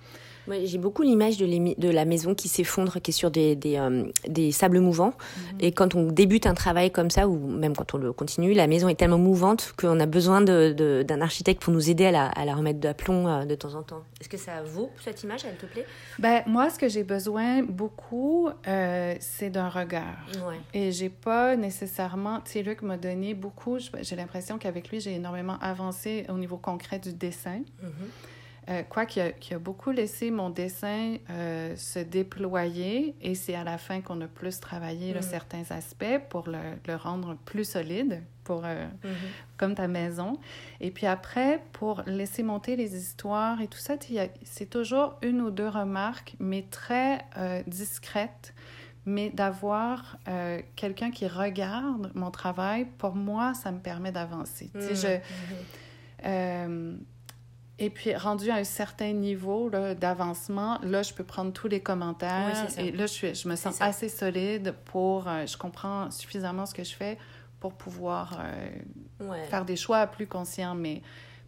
j'ai 0.65 0.77
beaucoup 0.77 1.01
l'image 1.01 1.37
de, 1.37 1.45
de, 1.79 1.89
la 1.89 2.05
maison 2.05 2.33
qui 2.35 2.47
s'effondre, 2.47 2.99
qui 3.01 3.11
est 3.11 3.13
sur 3.13 3.31
des, 3.31 3.55
des, 3.55 3.77
euh, 3.77 4.05
des 4.27 4.51
sables 4.51 4.79
mouvants. 4.79 5.13
Mhm. 5.17 5.57
Et 5.59 5.71
quand 5.71 5.95
on 5.95 6.11
débute 6.11 6.47
un 6.47 6.53
travail 6.53 6.91
comme 6.91 7.09
ça, 7.09 7.27
ou 7.27 7.37
même 7.37 7.75
quand 7.75 7.93
on 7.93 7.97
le 7.97 8.13
continue, 8.13 8.53
la 8.53 8.67
maison 8.67 8.87
est 8.87 8.95
tellement 8.95 9.17
mouvante 9.17 9.73
qu'on 9.77 9.99
a 9.99 10.05
besoin 10.05 10.41
d'un 10.41 11.21
architecte 11.21 11.61
pour 11.61 11.73
nous 11.73 11.89
aider 11.89 12.05
à 12.05 12.11
la, 12.11 12.27
à 12.27 12.45
la 12.45 12.55
remettre 12.55 12.79
d'aplomb 12.79 13.27
euh, 13.27 13.45
de 13.45 13.55
temps 13.55 13.75
en 13.75 13.83
temps. 13.83 14.03
Est-ce 14.19 14.29
que 14.29 14.37
ça 14.37 14.63
vaut 14.63 14.89
cette 15.03 15.23
image, 15.23 15.45
elle 15.45 15.57
te 15.57 15.65
plaît? 15.65 15.85
Ben, 16.19 16.43
Moi, 16.47 16.69
ce 16.69 16.79
que 16.79 16.87
j'ai 16.87 17.03
besoin 17.03 17.63
beaucoup, 17.63 18.49
euh, 18.67 19.15
c'est 19.19 19.49
d'un 19.49 19.69
regard. 19.69 20.17
Ouais. 20.47 20.59
Et 20.73 20.91
j'ai 20.91 21.09
pas 21.09 21.55
nécessairement... 21.55 22.41
Tu 22.41 22.53
sais, 22.53 22.63
Luc 22.63 22.81
m'a 22.81 22.97
donné 22.97 23.33
beaucoup... 23.33 23.77
J'ai 24.01 24.15
l'impression 24.15 24.57
qu'avec 24.57 24.89
lui, 24.89 24.99
j'ai 24.99 25.15
énormément 25.15 25.57
avancé 25.61 26.25
au 26.29 26.37
niveau 26.37 26.57
concret 26.57 26.99
du 26.99 27.13
dessin. 27.13 27.61
Mhm. 27.81 27.91
Euh, 28.69 28.83
quoi 28.83 29.05
qu'il 29.05 29.21
a, 29.21 29.27
a, 29.27 29.59
beaucoup 29.59 29.91
laissé 29.91 30.29
mon 30.29 30.49
dessin 30.49 31.15
euh, 31.29 31.73
se 31.77 31.99
déployer 31.99 33.15
et 33.21 33.33
c'est 33.33 33.55
à 33.55 33.63
la 33.63 33.77
fin 33.77 34.01
qu'on 34.01 34.19
a 34.19 34.27
plus 34.27 34.59
travaillé 34.59 35.13
mm. 35.13 35.21
certains 35.21 35.63
aspects 35.69 36.19
pour 36.29 36.49
le, 36.49 36.59
le, 36.85 36.95
rendre 36.95 37.37
plus 37.45 37.63
solide, 37.63 38.21
pour, 38.43 38.65
euh, 38.65 38.85
mm-hmm. 38.85 39.55
comme 39.55 39.73
ta 39.73 39.87
maison. 39.87 40.37
Et 40.81 40.91
puis 40.91 41.05
après, 41.05 41.63
pour 41.71 42.03
laisser 42.07 42.43
monter 42.43 42.75
les 42.75 42.97
histoires 42.97 43.61
et 43.61 43.67
tout 43.67 43.79
ça, 43.79 43.95
c'est 44.43 44.69
toujours 44.69 45.15
une 45.21 45.39
ou 45.39 45.49
deux 45.49 45.69
remarques, 45.69 46.35
mais 46.39 46.65
très 46.69 47.25
discrètes 47.67 48.53
mais 49.09 49.29
d'avoir 49.29 50.17
quelqu'un 50.75 51.11
qui 51.11 51.27
regarde 51.27 52.11
mon 52.13 52.29
travail, 52.29 52.85
pour 52.97 53.15
moi, 53.15 53.53
ça 53.53 53.71
me 53.71 53.79
permet 53.79 54.11
d'avancer. 54.11 54.69
Mm. 54.73 54.81
Je, 54.81 56.27
mm-hmm. 56.27 56.97
Et 57.79 57.91
puis, 57.91 58.15
rendu 58.15 58.49
à 58.49 58.55
un 58.55 58.63
certain 58.63 59.13
niveau 59.13 59.69
d'avancement, 59.69 60.79
là, 60.81 61.03
je 61.03 61.13
peux 61.13 61.23
prendre 61.23 61.53
tous 61.53 61.67
les 61.67 61.79
commentaires. 61.79 62.67
et 62.79 62.91
là, 62.91 63.05
je, 63.05 63.13
suis, 63.13 63.35
je 63.35 63.47
me 63.47 63.55
sens 63.55 63.79
assez 63.81 64.09
solide 64.09 64.73
pour... 64.85 65.27
Euh, 65.27 65.45
je 65.45 65.57
comprends 65.57 66.09
suffisamment 66.09 66.65
ce 66.65 66.73
que 66.73 66.83
je 66.83 66.95
fais 66.95 67.19
pour 67.59 67.73
pouvoir 67.73 68.39
euh, 68.39 69.43
faire 69.49 69.63
des 69.63 69.75
choix 69.75 70.07
plus 70.07 70.25
conscients. 70.25 70.73
Mais, 70.73 71.03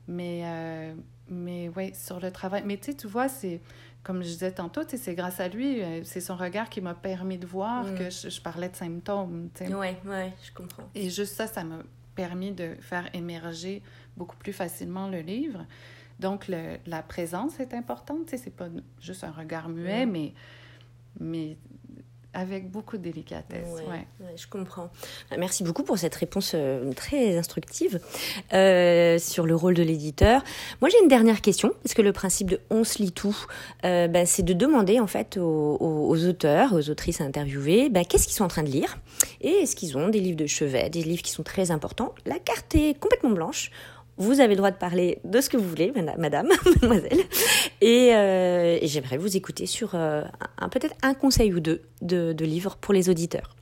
mais, 0.07 0.41
euh, 0.45 0.93
mais 1.29 1.71
oui, 1.75 1.93
sur 1.95 2.19
le 2.19 2.31
travail... 2.31 2.63
Mais 2.65 2.77
tu 2.77 3.07
vois, 3.07 3.27
c'est... 3.27 3.61
Comme 4.03 4.23
je 4.23 4.29
disais 4.29 4.53
tantôt, 4.53 4.81
c'est 4.87 5.13
grâce 5.15 5.41
à 5.41 5.49
lui, 5.49 5.81
c'est 6.03 6.21
son 6.21 6.37
regard 6.37 6.69
qui 6.69 6.79
m'a 6.79 6.93
permis 6.93 7.37
de 7.37 7.45
voir 7.45 7.83
mm. 7.83 7.95
que 7.95 8.09
je, 8.09 8.29
je, 8.29 8.41
parlais 8.41 8.69
de 8.69 8.75
symptômes. 8.75 9.49
Oui, 9.59 9.87
oui, 10.05 10.31
je 10.41 10.53
comprends. 10.53 10.83
Et 10.95 11.09
juste 11.09 11.35
ça, 11.35 11.47
ça 11.47 11.65
m'a 11.65 11.79
permis 12.15 12.53
de 12.53 12.75
faire 12.79 13.09
émerger 13.13 13.83
beaucoup 14.15 14.37
plus 14.37 14.53
facilement 14.53 15.09
le 15.09 15.19
livre. 15.19 15.65
Donc, 16.19 16.47
le, 16.47 16.77
la 16.85 17.01
présence 17.01 17.59
est 17.59 17.73
importante. 17.73 18.25
Tu 18.25 18.37
sais, 18.37 18.43
c'est 18.43 18.55
pas 18.55 18.67
juste 18.99 19.23
un 19.23 19.31
regard 19.31 19.69
muet, 19.69 20.05
mais, 20.05 20.33
mais 21.19 21.57
avec 22.33 22.69
beaucoup 22.69 22.97
de 22.97 23.03
délicatesse. 23.03 23.67
Ouais, 23.73 23.85
ouais. 23.85 24.07
ouais, 24.19 24.35
je 24.35 24.47
comprends. 24.47 24.89
Merci 25.37 25.63
beaucoup 25.63 25.83
pour 25.83 25.97
cette 25.97 26.13
réponse 26.15 26.51
euh, 26.53 26.91
très 26.93 27.37
instructive 27.37 27.99
euh, 28.53 29.17
sur 29.17 29.45
le 29.45 29.55
rôle 29.55 29.73
de 29.73 29.81
l'éditeur. 29.81 30.43
Moi, 30.81 30.89
j'ai 30.89 31.01
une 31.01 31.07
dernière 31.07 31.41
question, 31.41 31.71
parce 31.83 31.93
que 31.95 32.01
le 32.01 32.13
principe 32.13 32.49
de 32.49 32.61
on 32.69 32.83
se 32.83 33.01
lit 33.01 33.11
tout, 33.11 33.35
euh, 33.83 34.07
bah, 34.07 34.25
c'est 34.25 34.43
de 34.43 34.53
demander 34.53 34.99
en 34.99 35.07
fait 35.07 35.37
aux 35.37 36.27
auteurs, 36.27 36.73
aux 36.73 36.89
autrices 36.89 37.21
interviewées, 37.21 37.89
bah, 37.89 38.03
qu'est-ce 38.03 38.27
qu'ils 38.27 38.35
sont 38.35 38.45
en 38.45 38.49
train 38.49 38.63
de 38.63 38.69
lire? 38.69 38.97
Et 39.41 39.49
est-ce 39.49 39.75
qu'ils 39.75 39.97
ont 39.97 40.09
des 40.09 40.19
livres 40.19 40.37
de 40.37 40.47
chevet, 40.47 40.89
des 40.89 41.01
livres 41.01 41.23
qui 41.23 41.31
sont 41.31 41.43
très 41.43 41.71
importants? 41.71 42.13
La 42.25 42.37
carte 42.37 42.75
est 42.75 42.99
complètement 42.99 43.31
blanche. 43.31 43.71
Vous 44.19 44.41
avez 44.41 44.49
le 44.49 44.57
droit 44.57 44.69
de 44.71 44.77
parler 44.77 45.19
de 45.23 45.39
ce 45.41 45.49
que 45.49 45.57
vous 45.57 45.67
voulez, 45.67 45.91
mada- 45.95 46.15
madame, 46.17 46.49
mademoiselle. 46.65 47.19
Et, 47.81 48.11
euh, 48.13 48.77
et 48.81 48.87
j'aimerais 48.87 49.17
vous 49.17 49.35
écouter 49.37 49.65
sur 49.65 49.95
euh, 49.95 50.23
un, 50.59 50.69
peut-être 50.69 50.93
un 51.01 51.13
conseil 51.13 51.53
ou 51.53 51.59
deux 51.61 51.81
de, 52.01 52.33
de 52.33 52.45
livres 52.45 52.75
pour 52.79 52.93
les 52.93 53.09
auditeurs. 53.09 53.55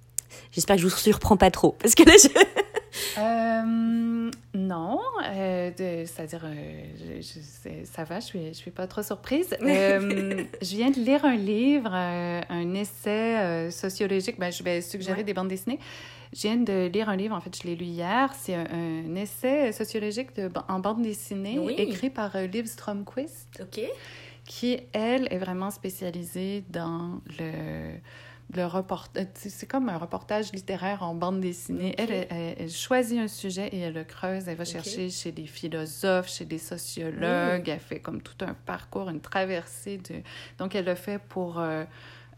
J'espère 0.52 0.76
que 0.78 0.82
je 0.82 0.88
vous 0.88 0.96
surprends 0.96 1.38
pas 1.38 1.52
trop, 1.52 1.76
parce 1.80 1.94
que 1.96 2.04
là, 2.04 2.14
je... 2.22 2.28
Euh, 3.18 4.32
non, 4.54 5.00
euh, 5.26 5.72
c'est-à-dire, 5.76 6.44
euh, 6.46 7.22
ça 7.86 8.04
va, 8.04 8.20
je 8.20 8.26
suis, 8.26 8.48
je 8.48 8.54
suis 8.54 8.72
pas 8.72 8.88
trop 8.88 9.04
surprise. 9.04 9.56
Euh, 9.62 10.44
je 10.62 10.76
viens 10.76 10.90
de 10.92 11.00
lire 11.00 11.24
un 11.26 11.36
livre, 11.36 11.94
un 11.94 12.74
essai 12.74 13.70
sociologique. 13.72 14.40
Ben, 14.40 14.52
je 14.52 14.64
vais 14.64 14.82
suggérer 14.82 15.18
Ouais. 15.20 15.24
des 15.24 15.34
bandes 15.34 15.48
dessinées. 15.50 15.80
Je 16.34 16.42
viens 16.42 16.58
de 16.58 16.88
lire 16.88 17.10
un 17.10 17.16
livre, 17.16 17.36
en 17.36 17.42
fait, 17.42 17.56
je 17.62 17.68
l'ai 17.68 17.76
lu 17.76 17.86
hier. 17.86 18.32
C'est 18.38 18.56
un, 18.56 18.66
un 18.72 19.16
essai 19.16 19.72
sociologique 19.72 20.36
de, 20.36 20.50
en 20.68 20.80
bande 20.80 21.02
dessinée 21.02 21.58
Oui. 21.60 21.76
écrit 21.78 22.10
par 22.10 22.38
Liv 22.38 22.66
Stromquist 22.66 23.62
Ok. 23.62 23.82
qui, 24.46 24.80
elle, 24.94 25.28
est 25.32 25.38
vraiment 25.38 25.72
spécialisée 25.72 26.64
dans 26.70 27.22
le, 27.40 27.94
le 28.56 28.66
reportage. 28.66 29.28
C'est 29.36 29.68
comme 29.68 29.90
un 29.90 29.98
reportage 29.98 30.52
littéraire 30.54 31.04
en 31.04 31.14
bande 31.14 31.42
dessinée. 31.42 31.94
Elle, 31.98 32.12
elle, 32.12 32.28
elle- 32.30 32.56
elle 32.60 32.70
choisit 32.72 33.20
un 33.20 33.28
sujet 33.28 33.68
et 33.68 33.80
elle 33.80 33.94
le 33.94 34.04
creuse. 34.04 34.48
Elle 34.48 34.56
va 34.58 34.66
chercher 34.66 35.10
chez 35.10 35.32
des 35.32 35.46
philosophes, 35.48 36.30
chez 36.30 36.46
des 36.46 36.58
sociologues. 36.58 37.68
Elle 37.68 37.80
fait 37.80 38.00
comme 38.00 38.22
tout 38.22 38.38
un 38.46 38.54
parcours, 38.54 39.10
une 39.10 39.22
traversée. 39.22 39.98
De... 39.98 40.22
Donc, 40.58 40.76
elle 40.76 40.86
le 40.86 40.96
fait 40.96 41.20
pour... 41.20 41.60
euh, 41.60 41.84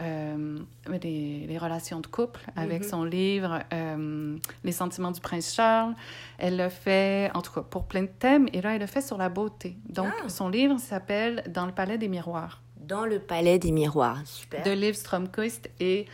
euh, 0.02 0.58
les, 1.04 1.46
les 1.46 1.58
relations 1.58 2.00
de 2.00 2.08
couple 2.08 2.40
avec 2.56 2.84
Mhm. 2.84 2.90
son 2.90 3.04
livre 3.04 3.60
euh, 3.74 4.38
Les 4.64 4.72
sentiments 4.72 5.12
du 5.12 5.20
prince 5.20 5.54
Charles. 5.54 5.94
Elle 6.38 6.56
le 6.56 6.70
fait, 6.70 7.30
en 7.34 7.42
tout 7.42 7.52
cas, 7.52 7.64
pour 7.64 7.84
plein 7.86 8.04
de 8.04 8.08
thèmes. 8.08 8.48
Et 8.54 8.62
là, 8.62 8.76
elle 8.76 8.80
le 8.80 8.88
fait 8.88 9.02
sur 9.02 9.18
la 9.18 9.28
beauté. 9.28 9.76
Donc, 9.90 10.08
Ah. 10.24 10.30
son 10.30 10.48
livre 10.48 10.80
s'appelle 10.80 11.44
Dans 11.50 11.66
le 11.66 11.74
palais 11.74 11.98
des 11.98 12.08
miroirs 12.08 12.62
Dans 12.90 13.06
le 13.06 13.20
palais 13.20 13.58
des 13.60 13.72
miroirs. 13.72 14.20
Super. 14.26 14.64
de 14.64 14.72
Liv 14.72 14.94
Stromquist. 14.96 15.70
Et 15.80 16.06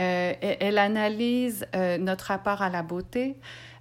euh, 0.00 0.32
elle, 0.40 0.56
elle 0.60 0.78
analyse 0.78 1.66
euh, 1.76 1.98
notre 1.98 2.24
rapport 2.26 2.62
à 2.62 2.70
la 2.70 2.82
beauté. 2.82 3.36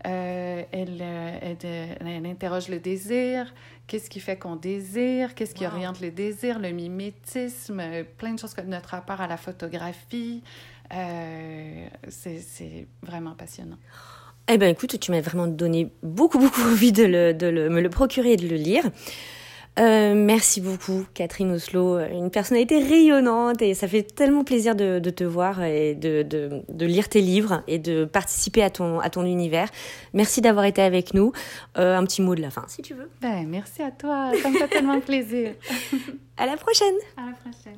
Euh, 0.06 0.62
elle, 0.72 1.02
elle, 1.02 1.58
elle 2.06 2.26
interroge 2.26 2.68
le 2.68 2.80
désir. 2.80 3.52
Qu'est-ce 3.88 4.10
qui 4.10 4.20
fait 4.20 4.38
qu'on 4.38 4.58
désire? 4.58 5.34
Qu'est-ce 5.36 5.56
qui 5.56 5.64
Wow. 5.66 5.72
oriente 5.72 6.02
le 6.02 6.12
désir? 6.12 6.60
Le 6.60 6.72
mimétisme, 6.72 7.82
plein 8.18 8.34
de 8.34 8.40
choses 8.40 8.54
comme 8.54 8.68
notre 8.68 8.90
rapport 8.90 9.22
à 9.22 9.28
la 9.28 9.38
photographie. 9.38 10.44
C'est 12.10 12.88
vraiment 13.02 13.34
passionnant. 13.36 13.78
Eh 14.50 14.58
ben 14.58 14.70
écoute, 14.70 15.00
tu 15.00 15.12
m'as 15.12 15.22
vraiment 15.22 15.48
donné 15.48 15.90
beaucoup, 16.04 16.38
beaucoup 16.46 16.62
envie 16.62 16.92
de, 16.92 17.04
le, 17.06 17.34
de 17.34 17.48
le- 17.48 17.70
me 17.70 17.80
le 17.82 17.90
procurer 17.90 18.34
et 18.34 18.38
de 18.38 18.48
le 18.48 18.58
lire. 18.58 18.84
Euh, 19.80 20.14
merci 20.16 20.62
beaucoup, 20.62 21.04
Catherine 21.16 21.52
Oslo, 21.52 21.98
une 22.00 22.30
personnalité 22.30 22.78
rayonnante 22.78 23.62
et 23.64 23.74
ça 23.74 23.88
fait 23.88 24.04
tellement 24.04 24.44
plaisir 24.44 24.76
de, 24.76 25.00
de 25.00 25.10
te 25.10 25.24
voir 25.24 25.64
et 25.64 25.96
de, 25.96 26.22
de, 26.22 26.62
de 26.70 26.86
lire 26.86 27.10
tes 27.10 27.22
livres 27.22 27.64
et 27.68 27.80
de 27.80 28.06
participer 28.06 28.62
à 28.62 28.70
ton, 28.70 29.00
à 29.00 29.10
ton 29.10 29.26
univers. 29.26 29.70
Merci 30.14 30.42
d'avoir 30.42 30.66
été 30.66 30.82
avec 30.82 31.16
nous. 31.16 31.32
Euh, 31.78 31.98
un 31.98 32.04
petit 32.06 32.22
mot 32.22 32.36
de 32.36 32.42
la 32.42 32.52
fin, 32.52 32.66
si 32.68 32.84
tu 32.84 32.94
veux. 32.94 33.10
Ben, 33.22 33.48
merci 33.48 33.82
à 33.82 33.90
toi. 33.90 34.32
Ça 34.42 34.50
me 34.50 34.58
fait 34.58 34.68
tellement 34.68 35.00
plaisir. 35.00 35.54
À 36.36 36.48
la 36.48 36.58
prochaine! 36.58 36.96
À 37.16 37.28
la 37.28 37.34
prochaine. 37.34 37.78